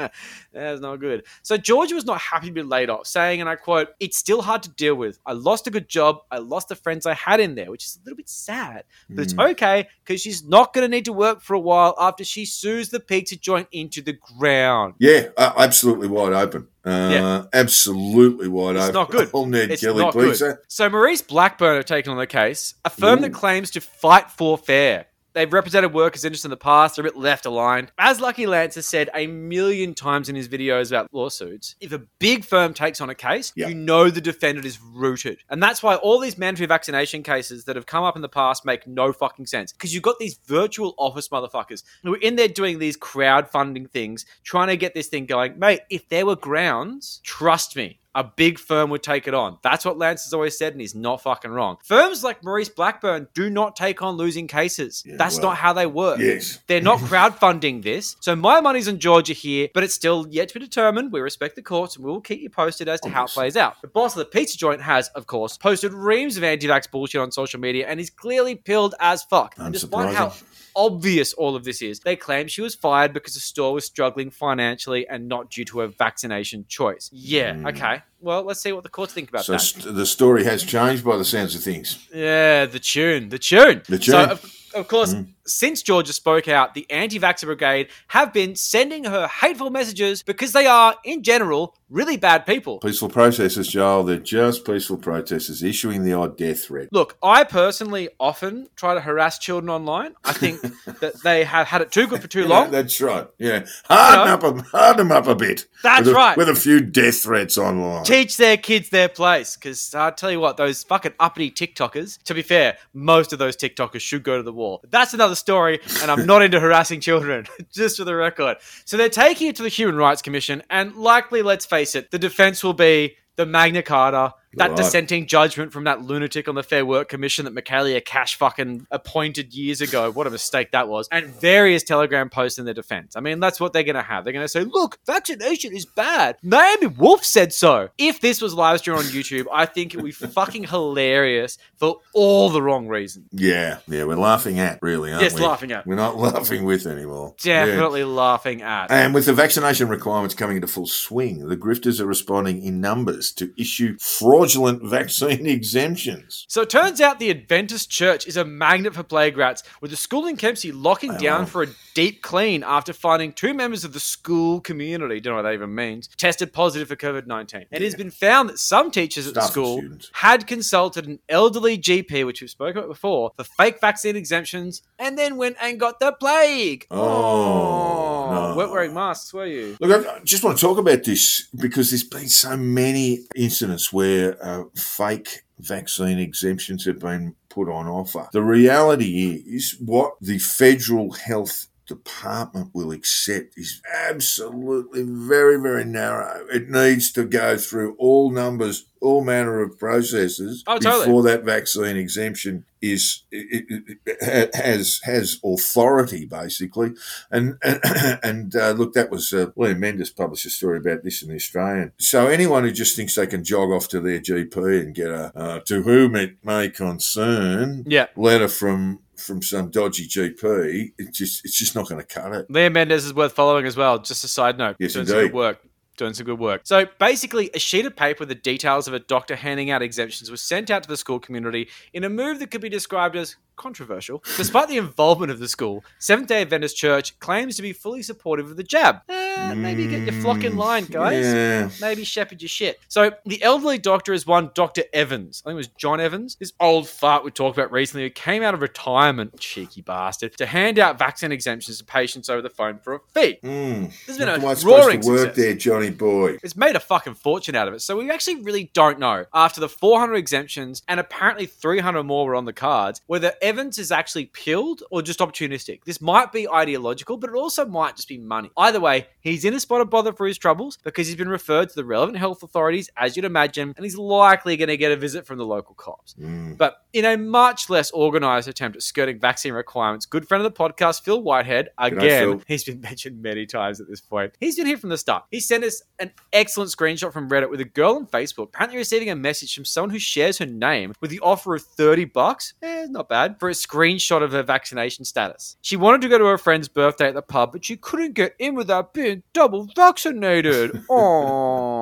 [0.53, 1.25] that's not good.
[1.43, 4.63] So Georgia was not happy to be laid saying, and I quote, It's still hard
[4.65, 5.19] to deal with.
[5.25, 6.19] I lost a good job.
[6.31, 8.85] I lost the friends I had in there, which is a little bit sad.
[9.09, 12.25] But it's okay because she's not going to need to work for a while after
[12.25, 14.95] she sues the pizza joint into the ground.
[14.99, 16.69] Yeah, uh, absolutely wide open.
[16.85, 17.45] Uh, Yeah.
[17.53, 18.95] Absolutely wide It's open.
[18.95, 19.31] not good.
[19.71, 20.45] It's Kelly not pizza.
[20.45, 20.59] good.
[20.69, 24.57] So Maurice Blackburn have taken on the case, a firm that claims to fight for
[24.59, 25.07] fair.
[25.41, 26.97] They've represented workers' interests in the past.
[26.97, 27.93] They're a bit left aligned.
[27.97, 31.99] As Lucky Lance has said a million times in his videos about lawsuits, if a
[32.19, 33.69] big firm takes on a case, Yeah.
[33.69, 35.39] you know the defendant is rooted.
[35.49, 38.67] And that's why all these mandatory vaccination cases that have come up in the past
[38.67, 39.73] make no fucking sense.
[39.73, 44.27] Because you've got these virtual office motherfuckers who are in there doing these crowdfunding things,
[44.45, 45.59] trying to get this thing going.
[45.59, 49.59] Mate, if there were grounds, trust me, a big firm would take it on.
[49.63, 51.77] That's what Lance has always said, and he's not fucking wrong.
[51.85, 55.03] Firms like Maurice Blackburn do not take on losing cases.
[55.07, 56.19] Yeah, That's well, not how they work.
[56.19, 56.59] yes.
[56.67, 58.17] They're not crowdfunding this.
[58.21, 61.13] So my money's on Georgia here, but it's still yet to be determined.
[61.13, 63.57] We respect the courts and we will keep you posted as to how it plays
[63.57, 63.81] out.
[63.81, 67.21] The boss of the pizza joint has, of course, posted reams of anti vax bullshit
[67.21, 69.55] on social media and he's clearly pilled as fuck.
[69.57, 70.33] And despite how.
[70.75, 72.01] Obvious all of this is.
[72.01, 75.81] They claim she was fired because the store was struggling financially and not due to
[75.81, 77.11] her vaccination choice.
[77.13, 77.67] Yeah, hmm.
[77.69, 78.03] okay.
[78.21, 79.61] Well, let's see what the courts think about So that.
[79.61, 82.07] st- the story has changed by the sounds of things.
[82.13, 83.83] Yeah, the tune, the tune.
[83.89, 84.15] The tune.
[84.15, 84.31] Mm.
[84.31, 85.15] of, of course,
[85.47, 90.67] since Georgia spoke out, the anti-vaxxer brigade have been sending her hateful messages because they
[90.67, 92.79] are, in general, really bad people.
[92.79, 94.05] Peaceful protesters, Joel.
[94.05, 96.89] They're just peaceful protesters issuing the odd death threat.
[96.93, 100.15] Look, I personally often try to harass children online.
[100.25, 100.61] I think
[101.01, 102.67] that they have had it too good for too long.
[102.67, 103.27] Yeah, that's right.
[103.39, 105.67] Yeah, harden You up, a, harden them up a bit.
[105.83, 106.37] That's with a, right.
[106.37, 108.05] With a few death threats online.
[108.11, 109.57] Teach their kids their place.
[109.57, 113.57] Because I tell you what, those fucking uppity TikTokers, to be fair, most of those
[113.57, 114.83] TikTokers should go to the wall.
[114.89, 118.59] That's another story, and I'm not into harassing children, just for the record.
[118.85, 122.19] So they're taking it to the Human Rights Commission, and likely, let's face it, the
[122.19, 124.35] defense will be the Magna Carta.
[124.55, 124.77] That Right.
[124.77, 129.55] dissenting judgment from that lunatic on the Fair Work Commission that Michaelia Cash fucking appointed
[129.55, 130.11] years ago.
[130.11, 131.09] What a mistake that was.
[131.13, 133.15] And various Telegram posts in their defense.
[133.17, 134.25] I mean, that's what they're going to have.
[134.25, 136.37] They're going to say, look, vaccination is bad.
[136.43, 137.91] Naomi Wolf said so.
[137.97, 141.99] If this was live streamed on YouTube, I think it would be fucking hilarious for
[142.13, 143.29] all the wrong reasons.
[143.33, 145.43] Yeah, yeah, we're laughing at, really, aren't Yes, we?
[145.43, 145.87] laughing at.
[145.87, 147.35] We're not laughing with anymore.
[147.45, 147.67] Yeah.
[147.67, 148.91] Definitely laughing at.
[148.91, 153.31] And with the vaccination requirements coming into full swing, the grifters are responding in numbers
[153.35, 153.97] to issue
[154.41, 156.47] fraudulent vaccine exemptions.
[156.49, 159.97] So it turns out the Adventist Church is a magnet for plague rats, with the
[159.97, 164.01] school in Kempsey locking down for a deep clean after finding two members of the
[164.01, 167.67] school community, don't know what that even means, tested positive for COVID 19.
[167.71, 170.11] It has been found that some teachers at the Staff school students.
[170.15, 175.19] had consulted an elderly GP, which we've spoken about before, for fake vaccine exemptions, and
[175.19, 176.87] then went and got the plague.
[176.91, 178.57] Oh, no.
[178.57, 179.77] weren't wearing masks, were you?
[179.81, 184.30] Look, I just want to talk about this because there's been so many incidents where
[184.43, 188.29] uh, fake vaccine exemptions have been put on offer.
[188.33, 196.47] The reality is what the federal health department will accept is absolutely very, very narrow.
[196.51, 201.07] It needs to go through all numbers, all manner of processes Oh, totally.
[201.07, 206.93] before that vaccine exemption is it, it, has has authority basically.
[207.31, 207.81] And and,
[208.23, 211.35] and uh, look, that was uh, Liam Mendes published a story about this in the
[211.35, 211.93] Australian.
[211.99, 215.33] So anyone who just thinks they can jog off to their GP and get a
[215.37, 218.07] uh, to whom it may concern Yeah.
[218.17, 222.49] letter from from some dodgy GP, it's just it's just not going to cut it.
[222.49, 223.99] Liam Mendes is worth following as well.
[223.99, 224.77] Just a side note.
[224.79, 225.61] Yes, doing some good work.
[225.97, 226.63] Doing some good work.
[226.65, 230.31] So basically, a sheet of paper with the details of a doctor handing out exemptions
[230.31, 233.37] was sent out to the school community in a move that could be described as
[233.61, 234.25] controversial.
[234.39, 238.51] Despite the involvement of the school, Seventh day Adventist Church claims to be fully supportive
[238.51, 239.03] of the jab.
[239.09, 241.27] Eh, maybe get your flock in line, guys.
[241.27, 241.69] Yeah.
[241.81, 242.81] Maybe shepherd your shit.
[242.89, 244.85] So the elderly doctor is one Dr.
[244.93, 245.43] Evans.
[245.45, 246.37] I think it was John Evans.
[246.37, 250.47] This old fart we talked about recently who came out of retirement, cheeky bastard, to
[250.47, 253.39] hand out vaccine exemptions to patients over the phone for a fee.
[253.45, 253.89] Mm.
[254.07, 255.37] This has been a the way it's supposed roaring to work success.
[255.37, 256.39] there, Johnny boy.
[256.43, 257.81] It's made a fucking fortune out of it.
[257.83, 262.35] So we actually really don't know, after the 400 exemptions and apparently 300 more were
[262.35, 265.83] on the cards, whether Evans is actually pilled or just opportunistic.
[265.85, 268.49] This might be ideological, but it also might just be money.
[268.57, 271.69] Either way, he's in a spot of bother for his troubles because he's been referred
[271.69, 274.97] to the relevant health authorities, as you'd imagine, and he's likely going to get a
[274.97, 276.15] visit from the local cops.
[276.15, 276.59] Mm.
[276.59, 280.57] But in a much less organized attempt at skirting vaccine requirements, good friend of the
[280.57, 284.33] podcast, Phil Whitehead, again, he's been mentioned many times at this point.
[284.39, 285.25] He's been here from the start.
[285.33, 289.11] He sent us an excellent screenshot from Reddit with a girl on Facebook apparently receiving
[289.11, 292.87] a message from someone who shares her name with the offer of 30 bucks, eh,
[292.91, 295.57] not bad, for a screenshot of her vaccination status.
[295.63, 298.37] She wanted to go to her friend's birthday at the pub, but she couldn't get
[298.39, 300.73] in without being double vaccinated.
[300.89, 301.79] Aww.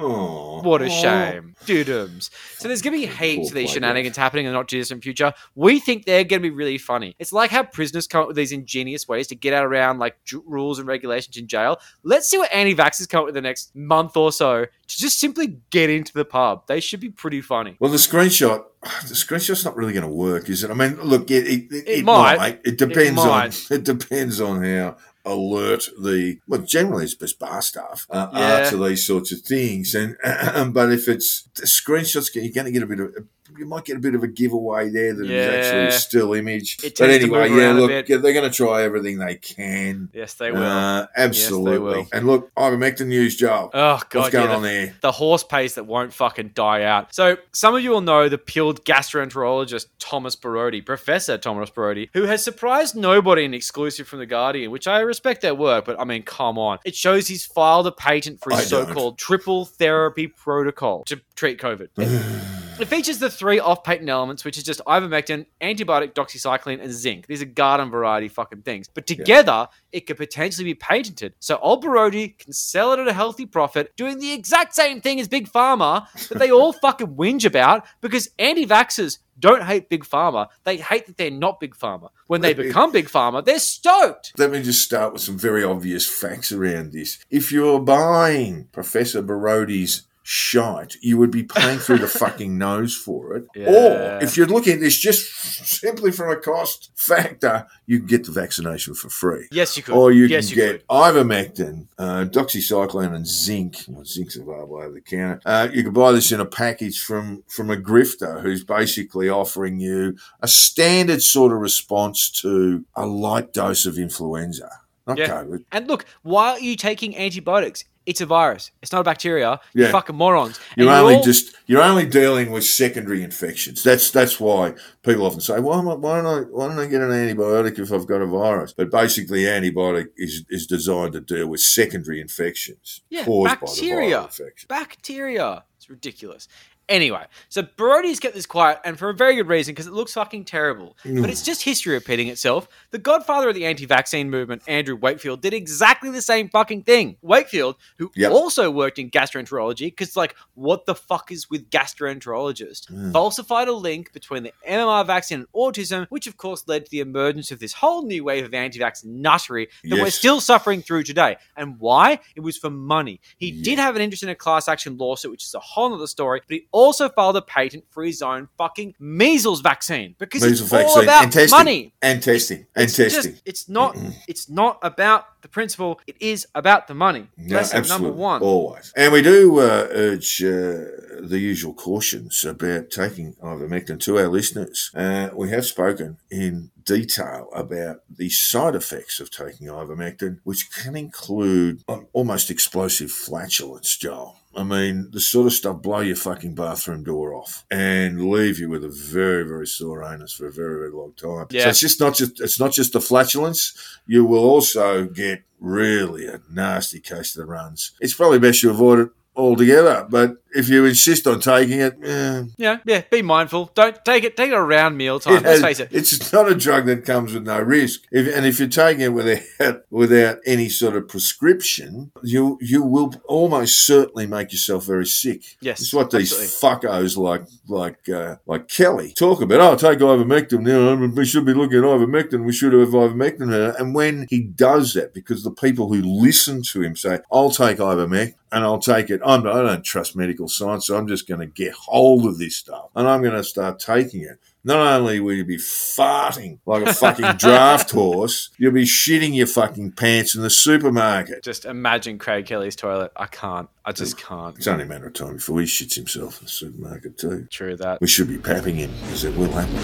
[0.00, 0.88] Oh, What a oh.
[0.88, 1.54] shame.
[1.66, 2.30] Dudums.
[2.58, 5.02] So there's going to be heaps of these shenanigans happening in the not too distant
[5.02, 5.32] future.
[5.54, 7.14] We think they're going to be really funny.
[7.18, 10.22] It's like how prisoners come up with these ingenious ways to get out around like
[10.24, 11.78] j- rules and regulations in jail.
[12.02, 15.58] Let's see what anti-vaxxers come up with the next month or so to just simply
[15.70, 16.66] get into the pub.
[16.66, 17.76] They should be pretty funny.
[17.78, 20.70] Well, the screenshot, the screenshot's not really going to work, is it?
[20.70, 22.36] I mean, look, it it, it, It might.
[22.38, 22.60] might.
[22.64, 23.70] It depends on might.
[23.70, 24.96] it depends on how
[25.30, 28.70] alert the well generally it's bar staff uh, Yeah.
[28.70, 30.16] to these sorts of things and
[30.74, 33.14] but if it's the screenshots you're going to get a bit of
[33.58, 35.52] you might get a bit of a giveaway there that is Yeah.
[35.58, 39.36] actually a still image but anyway yeah look yeah, they're going to try everything they
[39.36, 40.62] can Yes, they will.
[40.62, 42.06] uh, absolutely will.
[42.12, 45.74] and look ivermectin news Joel oh god, what's going yeah, on there the horse paste
[45.76, 47.14] that won't fucking die out.
[47.14, 52.24] So, some of you will know the peeled gastroenterologist Thomas Borody, Professor Thomas Borody, who
[52.24, 56.04] has surprised nobody in exclusive from The Guardian, which I respect their work, but I
[56.04, 56.78] mean, come on.
[56.84, 58.88] It shows he's filed a patent for his I don't.
[58.88, 61.88] so called triple therapy protocol to treat COVID.
[62.80, 67.26] It features the three off patent elements, which is just ivermectin, antibiotic, doxycycline, and zinc.
[67.26, 68.88] These are garden variety fucking things.
[68.88, 71.34] But together, it could potentially be patented.
[71.40, 75.20] So old Borody can sell it at a healthy profit, doing the exact same thing
[75.20, 80.04] as Big Pharma that they all fucking whinge about because anti vaxxers don't hate Big
[80.04, 80.48] Pharma.
[80.64, 82.10] They hate that they're not Big Pharma.
[82.28, 84.32] When they become Big Pharma, they're stoked.
[84.38, 87.18] Let me just start with some very obvious facts around this.
[87.30, 93.34] If you're buying Professor Borody's shite, you would be paying through the fucking nose for
[93.36, 93.46] it.
[93.52, 93.66] Yeah.
[93.66, 95.28] Or if you're looking at this just
[95.66, 99.48] simply from a cost factor, you can get the vaccination for free.
[99.50, 99.92] Yes, you could.
[99.92, 103.78] Or you yes, can you get ivermectin, uh, doxycycline, and zinc.
[103.88, 105.40] Well, zinc's available over the counter.
[105.44, 109.80] Uh, you can buy this in a package from from a grifter who's basically offering
[109.80, 114.70] you a standard sort of response to a light dose of influenza,
[115.08, 115.26] not Yeah.
[115.26, 115.64] COVID.
[115.72, 117.84] And look, why are you taking antibiotics?
[118.10, 118.72] It's a virus.
[118.82, 119.60] It's not a bacteria.
[119.72, 119.92] You Yeah.
[119.92, 120.58] fucking morons.
[120.76, 123.84] And You're only all- just you're only dealing with secondary infections.
[123.84, 126.86] That's that's why people often say, "Why, am I, why don't I why don't I
[126.86, 131.20] get an antibiotic if I've got a virus?" But basically, antibiotic is is designed to
[131.20, 133.96] deal with secondary infections Yeah, caused bacteria.
[134.22, 134.66] by the viral infection.
[134.68, 135.64] bacteria.
[135.76, 136.48] It's ridiculous.
[136.90, 140.12] Anyway, so Borody's kept this quiet, and for a very good reason, because it looks
[140.12, 140.96] fucking terrible.
[141.04, 142.68] But it's just history repeating itself.
[142.90, 147.16] The godfather of the anti-vaccine movement, Andrew Wakefield, did exactly the same fucking thing.
[147.22, 148.32] Wakefield, who Yep.
[148.32, 153.12] also worked in gastroenterology, because like, what the fuck is with gastroenterologist?
[153.12, 156.98] Falsified a link between the MMR vaccine and autism, which of course led to the
[157.00, 161.36] emergence of this whole new wave of anti-vax nuttery that we're still suffering through today.
[161.56, 162.18] And why?
[162.34, 163.20] It was for money.
[163.36, 166.08] He did have an interest in a class action lawsuit, which is a whole other
[166.08, 170.72] story, but he also filed a patent for his own fucking measles vaccine because Measles
[170.72, 171.94] it's all about and testing money.
[172.02, 173.32] and testing and It's testing.
[173.32, 177.26] just it's not it's not about the principle, it is about the money.
[177.38, 178.08] Yeah, Lesson absolutely.
[178.08, 178.42] number one.
[178.42, 178.92] Always.
[178.94, 180.84] And we do uh, urge uh,
[181.32, 184.90] the usual cautions about taking ivermectin to our listeners.
[184.94, 190.94] Uh, we have spoken in detail about the side effects of taking ivermectin, which can
[190.96, 194.39] include almost explosive flatulence, Joel.
[194.54, 198.68] I mean, the sort of stuff blow your fucking bathroom door off and leave you
[198.68, 201.46] with a very, very sore anus for a very, very long time.
[201.50, 201.64] Yeah.
[201.64, 203.98] So it's just not just it's not just the flatulence.
[204.06, 207.92] You will also get really a nasty case of the runs.
[208.00, 210.06] It's probably best you avoid it altogether.
[210.10, 213.02] But if you insist on taking it, eh, Yeah, yeah.
[213.10, 213.70] Be mindful.
[213.74, 214.36] Don't take it.
[214.36, 215.36] Take it around mealtime.
[215.36, 215.88] it Let's face it.
[215.92, 218.02] It's not a drug that comes with no risk.
[218.10, 223.12] If, and if you're taking it without without any sort of prescription, you you will
[223.26, 225.42] almost certainly make yourself very sick.
[225.60, 226.88] Yes, it's what these absolutely.
[226.88, 229.60] fuckos like like uh, like Kelly talk about.
[229.60, 230.66] Oh, take ivermectin.
[230.66, 232.44] You know, we should be looking at ivermectin.
[232.44, 233.52] We should have ivermectin.
[233.52, 237.50] here." And when he does that, because the people who listen to him say, "I'll
[237.50, 239.20] take ivermectin." And I'll take it.
[239.24, 242.56] I'm, I don't trust medical science, so I'm just going to get hold of this
[242.56, 246.86] stuff and I'm going to start taking it not only will you be farting like
[246.86, 251.42] a fucking draft horse, you'll be shitting your fucking pants in the supermarket.
[251.42, 253.12] Just imagine Craig Kelly's toilet.
[253.16, 253.68] I can't.
[253.84, 254.56] I just can't.
[254.56, 257.46] It's only a matter of time before he shits himself in the supermarket too.
[257.50, 258.00] True that.
[258.00, 259.76] We should be papping him because it will happen.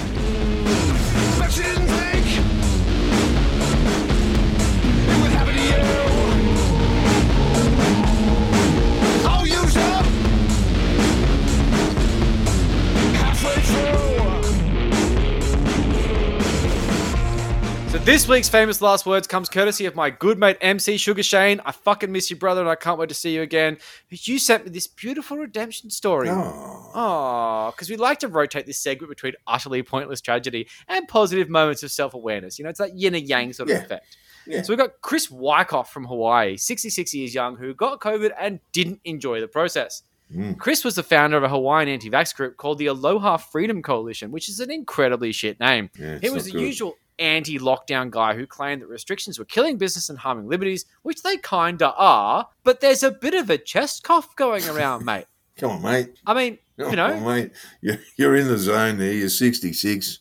[18.06, 21.60] This week's famous last words comes courtesy of my good mate MC Sugar Shane.
[21.66, 23.78] I fucking miss you, brother, and I can't wait to see you again.
[24.10, 26.28] You sent me this beautiful redemption story.
[26.30, 31.82] Oh, because we like to rotate this segment between utterly pointless tragedy and positive moments
[31.82, 32.60] of self awareness.
[32.60, 33.82] You know, it's that yin and yang sort of Yeah.
[33.82, 34.16] effect.
[34.46, 34.62] Yeah.
[34.62, 39.00] So we've got Chris Wyckoff from Hawaii, 66 years young, who got COVID and didn't
[39.04, 40.04] enjoy the process.
[40.32, 40.58] Mm.
[40.58, 44.30] Chris was the founder of a Hawaiian anti vax group called the Aloha Freedom Coalition,
[44.30, 45.90] which is an incredibly shit name.
[45.98, 46.60] Yeah, he was the good.
[46.62, 51.22] usual anti lockdown guy who claimed that restrictions were killing business and harming liberties, which
[51.22, 55.26] they kinda are, but there's a bit of a chest cough going around, mate.
[55.58, 56.18] come on, mate.
[56.26, 57.52] I mean, Come you know, on, mate.
[57.80, 59.12] You're, you're in the zone there.
[59.12, 60.18] You're 66.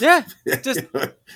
[0.00, 0.24] yeah,
[0.62, 0.80] just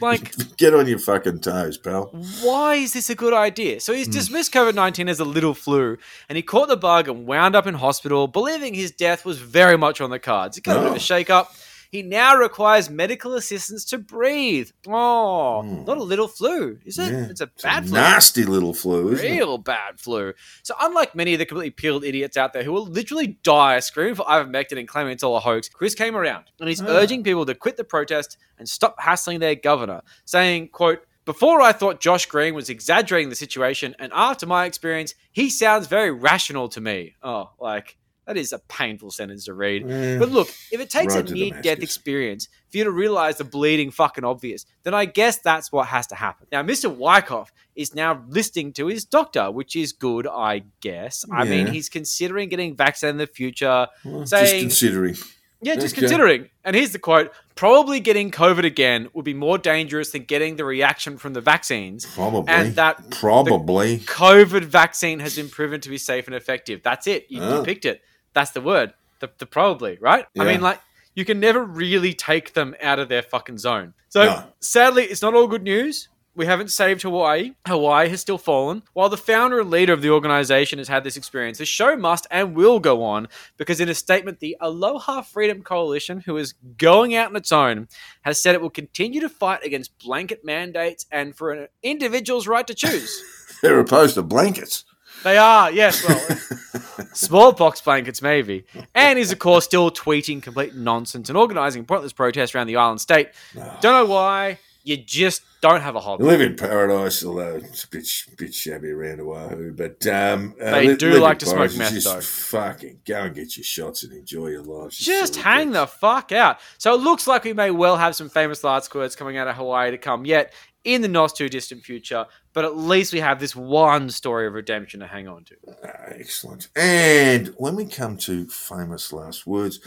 [0.01, 2.07] like Get on your fucking toes, pal.
[2.43, 3.81] why is this a good idea?
[3.81, 4.13] So he's hmm.
[4.13, 5.99] dismissed COVID 19 as a little flu,
[6.29, 9.77] and he caught the bug and wound up in hospital, believing his death was very
[9.77, 10.57] much on the cards.
[10.59, 10.99] It got a bit of a Oh.
[10.99, 11.55] shake up.
[11.93, 14.71] He now requires medical assistance to breathe.
[14.89, 17.13] Oh, not a little flu, is it?
[17.13, 17.27] Yeah.
[17.29, 17.93] It's a It's bad a flu.
[17.95, 19.31] nasty little flu, isn't it?
[19.31, 20.33] Real bad flu.
[20.63, 24.15] So, unlike many of the completely peeled idiots out there who will literally die screaming
[24.15, 26.87] for ivermectin and claiming it's all a hoax, Chris came around and he's Ah.
[26.89, 31.71] urging people to quit the protest and stop hassling their governor, saying, "quote Before I
[31.73, 36.69] thought Josh Green was exaggerating the situation, and after my experience, he sounds very rational
[36.71, 37.97] to me." Oh, like
[38.27, 39.89] that is a painful sentence to read.
[39.89, 40.19] Yeah.
[40.19, 43.45] But look, if it takes Road a near death experience for you to realize the
[43.45, 46.47] bleeding fucking obvious, then I guess that's what has to happen.
[46.53, 46.95] Now, Mr.
[46.95, 51.25] Wyckoff is now listening to his doctor, which is good, I guess.
[51.33, 53.89] I mean, he's considering getting vaccinated in the future.
[54.05, 55.17] Well, just considering.
[55.65, 56.01] Yeah, just Okay.
[56.03, 56.49] considering.
[56.65, 60.65] And here's the quote Probably getting COVID again would be more dangerous than getting the
[60.65, 62.05] reaction from the vaccines.
[62.07, 62.49] Probably.
[62.53, 63.99] And that Probably.
[63.99, 66.83] COVID vaccine has been proven to be safe and effective.
[66.83, 67.27] That's it.
[67.29, 67.63] You, you Oh.
[67.63, 68.01] picked it.
[68.35, 68.95] That's the word.
[69.21, 70.27] The, the probably, right?
[70.39, 70.81] I mean, like,
[71.15, 73.95] you can never really take them out of their fucking zone.
[74.09, 74.45] So, No.
[74.61, 76.09] sadly, it's not all good news.
[76.35, 77.53] We haven't saved Hawaii.
[77.67, 78.83] Hawaii has still fallen.
[78.95, 82.27] While the founder and leader of the organization has had this experience, the show must
[82.31, 83.29] and will go on
[83.59, 87.87] because, in a statement, the Aloha Freedom Coalition, who is going out on its own,
[88.23, 92.67] has said it will continue to fight against blanket mandates and for an individual's right
[92.67, 93.23] to choose.
[93.63, 94.87] They're opposed to blankets.
[95.23, 96.07] They are, yes.
[96.07, 98.65] Well, smallpox blankets, maybe.
[98.95, 103.01] And he's, of course, still tweeting complete nonsense and organising pointless protests around the island
[103.01, 103.29] state.
[103.55, 104.59] Don't know why.
[104.85, 106.25] You just don't have a hobby.
[106.25, 108.05] live in paradise, although it's a bit,
[108.37, 109.73] bit shabby around Oahu.
[109.73, 112.21] But um, uh, They do like to smoke meth, Just though.
[112.21, 114.91] Fucking go and get your shots and enjoy your life.
[114.91, 116.59] Just hang the fuck out.
[116.79, 119.55] So it looks like we may well have some famous last words coming out of
[119.55, 120.53] Hawaii to come yet
[120.85, 122.27] in the not too distant future.
[122.53, 125.57] But at least we have this one story of redemption to hang on to.
[125.85, 126.69] Ah, excellent.
[126.77, 129.81] And when we come to famous last words,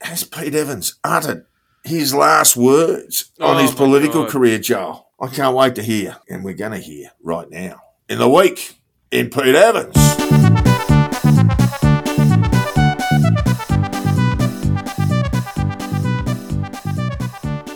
[0.00, 1.46] has Pete Evans uttered
[1.82, 4.30] his last words on Oh his political God.
[4.32, 5.08] career, Joel?
[5.20, 8.76] I can't wait to hear, and we're going to hear right now in the week
[9.10, 9.94] in Pete Evans.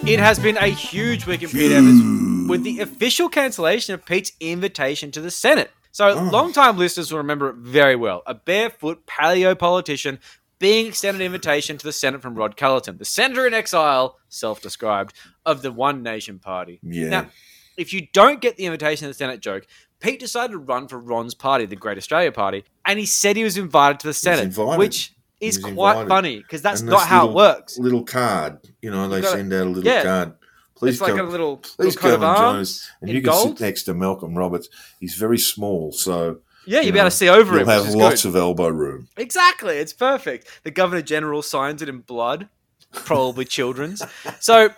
[0.09, 2.49] It has been a huge week in Pete Evans.
[2.49, 5.71] with the official cancellation of Pete's invitation to the Senate.
[5.93, 6.31] So, Oh.
[6.33, 8.23] long-time listeners will remember it very well.
[8.27, 10.19] A barefoot paleo politician
[10.59, 15.13] being extended an invitation to the Senate from Rod Culleton, the senator in exile, self-described,
[15.45, 16.81] of the One Nation Party.
[16.83, 17.09] Yeah.
[17.11, 17.27] Now,
[17.77, 19.67] if you don't get the invitation to the Senate joke,
[20.01, 23.45] Pete decided to run for Ron's party, the Great Australia Party, and he said he
[23.45, 26.09] was invited to the Senate, which is quite invited.
[26.09, 27.79] funny because that's And not how little- it works.
[27.79, 30.03] Little card, you know, they gotta- send out a little yeah.
[30.03, 30.33] card.
[30.75, 31.27] Please it's like come.
[31.27, 32.91] a little, please little coat of come and join arms us.
[33.01, 33.59] And in you can gold.
[33.59, 34.69] sit next to Malcolm Roberts.
[35.01, 37.67] He's very small, so Yeah, you you'll be able to see over you'll him.
[37.69, 38.29] have lots good.
[38.29, 39.09] of elbow room.
[39.17, 40.61] Exactly, it's perfect.
[40.63, 42.49] The Governor General signs it in blood,
[42.93, 44.03] probably children's.
[44.39, 44.71] So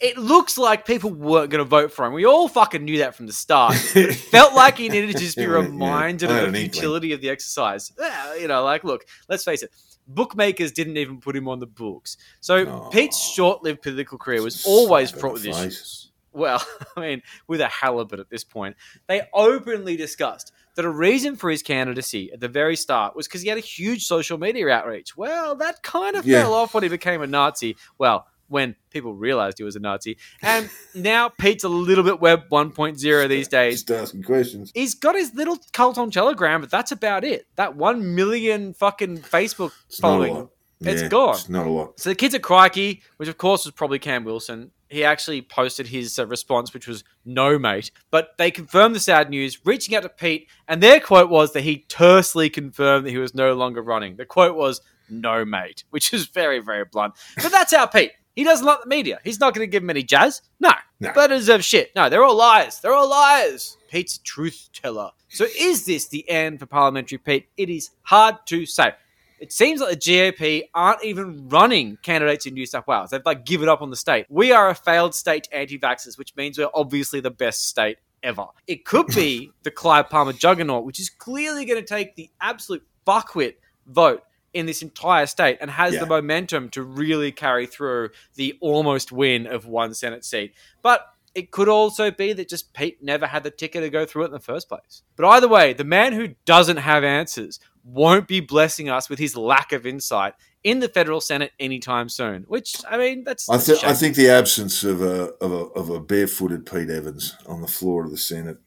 [0.00, 2.12] it looks like people weren't going to vote for him.
[2.14, 3.74] We all fucking knew that from the start.
[3.94, 6.74] It felt like he needed to just be reminded I had of the inkling.
[6.74, 7.92] utility of the exercise.
[7.98, 9.70] Yeah, you know, like, look, let's face it.
[10.08, 12.16] Bookmakers didn't even put him on the books.
[12.40, 12.88] So Aw.
[12.90, 16.10] Pete's short-lived political career was always fraught with issues.
[16.32, 16.64] well,
[16.96, 21.50] I mean, with a halibut at this point, they openly discussed that a reason for
[21.50, 25.16] his candidacy at the very start was because he had a huge social media outreach.
[25.16, 26.42] Well, that kind of Yeah.
[26.42, 27.76] fell off when he became a Nazi.
[27.98, 30.18] Well, when people realized he was a Nazi.
[30.42, 33.82] And now Pete's a little bit Web 1.0 these days.
[33.82, 34.72] Just asking questions.
[34.74, 37.46] He's got his little cult on Telegram, but that's about it.
[37.56, 40.48] That one million fucking Facebook It's following.
[40.82, 41.34] It's Yeah, gone.
[41.34, 42.00] It's not a lot.
[42.00, 45.86] So the kids at Crikey, which of course was probably Cam Wilson, he actually posted
[45.86, 50.02] his uh, response, which was "No, mate." But they confirmed the sad news, reaching out
[50.02, 53.82] to Pete, and their quote was that he tersely confirmed that he was no longer
[53.82, 54.16] running.
[54.16, 57.14] The quote was "No, mate," which is very, very blunt.
[57.36, 58.12] But that's our Pete.
[58.40, 59.20] He doesn't like the media.
[59.22, 60.40] He's not going to give him any jazz.
[60.60, 61.12] No, No.
[61.14, 61.94] but deserve shit.
[61.94, 62.80] No, they're all liars.
[62.80, 63.76] They're all liars.
[63.90, 65.10] Pete's a truth teller.
[65.28, 67.48] So is this the end for parliamentary Pete?
[67.58, 68.92] It is hard to say.
[69.40, 73.10] It seems like the GAP aren't even running candidates in New South Wales.
[73.10, 74.24] They've like given up on the state.
[74.30, 78.46] We are a failed state to anti-vaxxers, which means we're obviously the best state ever.
[78.66, 82.82] It could be the Clive Palmer juggernaut, which is clearly going to take the absolute
[83.06, 83.56] fuckwit
[83.86, 84.22] vote
[84.52, 86.00] in this entire state and has Yeah.
[86.00, 90.54] the momentum to really carry through the almost win of one Senate seat.
[90.82, 94.22] But it could also be that just Pete never had the ticket to go through
[94.22, 95.02] it in the first place.
[95.16, 99.36] But either way, the man who doesn't have answers won't be blessing us with his
[99.36, 102.42] lack of insight in the federal Senate anytime soon.
[102.48, 105.88] Which I mean, that's, I, th- I think the absence of a, of a of
[105.88, 108.58] a barefooted Pete Evans on the floor of the Senate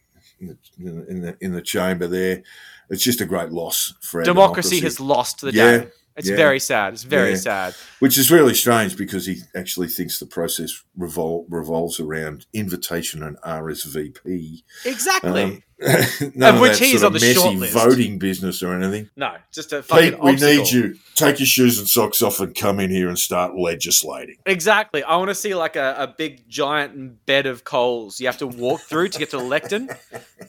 [0.50, 2.44] in the in the, in the, chamber there,
[2.90, 4.82] it's just a great loss for democracy, democracy.
[4.82, 5.88] has lost the Yeah, day.
[6.16, 6.36] It's yeah.
[6.36, 6.94] very sad.
[6.94, 7.36] It's very Yeah.
[7.38, 7.76] sad.
[8.00, 13.38] which is really strange because he actually thinks the process revol- revolves around invitation and
[13.42, 14.64] RSVP.
[14.86, 15.44] Exactly.
[15.44, 15.64] Um,
[16.36, 17.74] none Of of which he's on the messy short list.
[17.74, 19.10] voting business or anything.
[19.18, 20.96] no, just a fucking Pete, we need you.
[21.16, 24.38] Take your shoes and socks off and come in here and start legislating.
[24.46, 25.04] Exactly.
[25.04, 28.48] I want to see like a, a big giant bed of coals you have to
[28.48, 29.90] walk through to get to the lectern.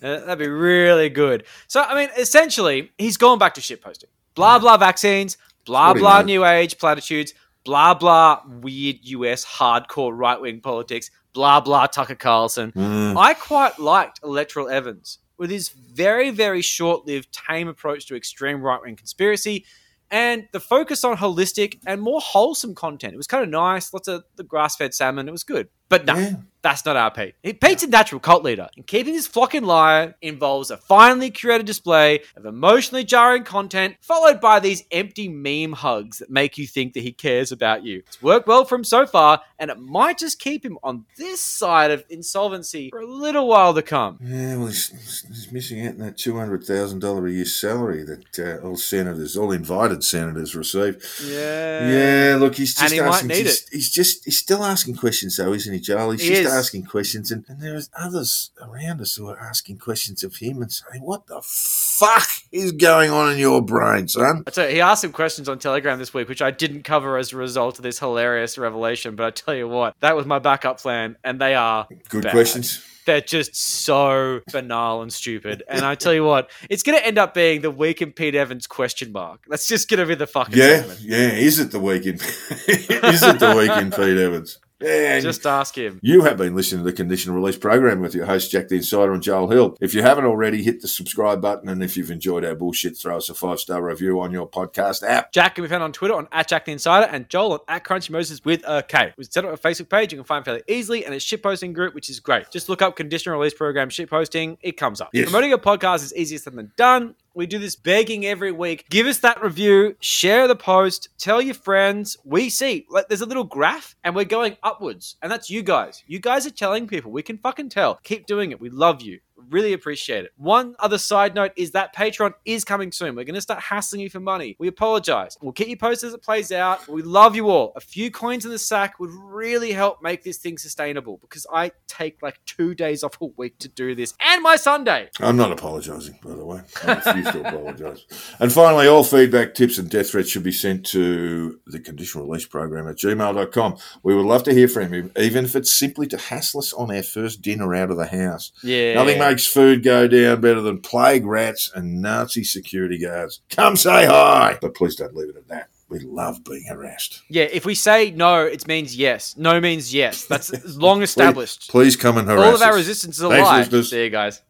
[0.02, 1.44] Uh, that'd be really good.
[1.66, 4.04] So, I mean, essentially, he's gone back to shitposting.
[4.34, 7.34] Blah, blah, vaccines, blah, blah, new age platitudes,
[7.64, 12.72] blah, blah, weird US hardcore right wing politics, blah, blah, Tucker Carlson.
[12.72, 13.16] Mm.
[13.16, 18.60] I quite liked Electoral Evans with his very, very short lived, tame approach to extreme
[18.60, 19.64] right wing conspiracy
[20.10, 23.14] and the focus on holistic and more wholesome content.
[23.14, 25.28] It was kind of nice, lots of the grass fed salmon.
[25.28, 25.68] It was good.
[25.88, 26.34] But no, Yeah.
[26.62, 27.34] that's not our Pete.
[27.42, 31.30] He- Pete's a natural cult leader, and keeping his flock in line involves a finely
[31.30, 36.66] curated display of emotionally jarring content, followed by these empty meme hugs that make you
[36.66, 37.98] think that he cares about you.
[38.06, 41.40] It's worked well for him so far, and it might just keep him on this
[41.42, 44.18] side of insolvency for a little while to come.
[44.24, 44.88] Yeah, well, he's,
[45.28, 48.76] he's missing out on that two hundred thousand dollar a year salary that uh, all
[48.76, 50.96] senators, all invited senators, receive.
[51.24, 51.88] Yeah.
[52.30, 53.30] Yeah, look, he's And just he might asking.
[53.70, 55.73] He's just he's still asking questions, though, isn't he,
[56.12, 56.52] He's He just is.
[56.52, 60.70] asking questions, and, and there's others around us who are asking questions of him and
[60.72, 65.12] saying, "What the fuck is going on in your brain, son?" You, he asked some
[65.12, 68.58] questions on Telegram this week, which I didn't cover as a result of this hilarious
[68.58, 69.16] revelation.
[69.16, 72.32] But I tell you what, that was my backup plan, and they are Good bad.
[72.32, 72.82] questions.
[73.06, 75.62] They're just so banal and stupid.
[75.68, 78.34] And I tell you what, it's going to end up being the week in Pete
[78.34, 79.44] Evans question mark.
[79.46, 81.00] That's just going to be the fucking Yeah, segment.
[81.02, 81.18] yeah.
[81.32, 82.22] Is it the weekend?
[82.66, 84.58] is it the weekend, Pete Evans?
[84.80, 86.00] And Just ask him.
[86.02, 89.12] You have been listening to the Conditional Release program with your host, Jack the Insider
[89.12, 89.76] and Joel Hill.
[89.80, 91.68] If you haven't already, hit the subscribe button.
[91.68, 95.02] And if you've enjoyed our bullshit, throw us a five star review on your podcast
[95.06, 95.32] app.
[95.32, 97.84] Jack can be found on Twitter on at Jack the Insider and Joel on at
[97.84, 99.14] Crunchy Moses with a K.
[99.16, 101.94] We've set up a Facebook page you can find fairly easily and a shitposting group,
[101.94, 102.50] which is great.
[102.50, 105.10] Just look up conditional release program shitposting, it comes up.
[105.12, 105.26] Yes.
[105.26, 107.14] Promoting a podcast is easier said than done.
[107.34, 108.86] We do this begging every week.
[108.90, 112.16] Give us that review, share the post, tell your friends.
[112.24, 115.16] We see, like, there's a little graph and we're going upwards.
[115.20, 116.04] And that's you guys.
[116.06, 117.10] You guys are telling people.
[117.10, 117.98] We can fucking tell.
[118.04, 118.60] Keep doing it.
[118.60, 119.18] We love you.
[119.50, 120.32] Really appreciate it.
[120.36, 123.14] One other side note is that Patreon is coming soon.
[123.14, 124.56] We're going to start hassling you for money.
[124.58, 125.36] We apologize.
[125.40, 126.86] We'll keep you posted as it plays out.
[126.88, 127.72] We love you all.
[127.76, 131.72] A few coins in the sack would really help make this thing sustainable because I
[131.88, 135.10] take like two days off a week to do this and my Sunday.
[135.20, 136.60] I'm not apologising, by the way.
[136.84, 138.04] I refuse to apologise.
[138.38, 142.46] And finally, all feedback, tips, and death threats should be sent to the conditional release
[142.46, 143.76] program at gmail.com.
[144.02, 146.94] We would love to hear from you, even if it's simply to hassle us on
[146.94, 148.52] our first dinner out of the house.
[148.62, 148.94] Yeah.
[148.94, 153.40] Nothing makes food go down better than plague rats and Nazi security guards.
[153.50, 154.58] Come say hi!
[154.60, 155.68] But please don't leave it at that.
[155.88, 157.22] We love being harassed.
[157.28, 159.36] Yeah, if we say no, it means yes.
[159.36, 160.24] No means yes.
[160.24, 161.70] That's long established.
[161.70, 163.58] Please come and harass All of our resistance is a Thanks, lie.
[163.58, 163.90] listeners.
[163.90, 164.42] See you guys.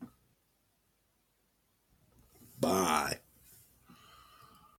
[2.61, 3.19] Bye.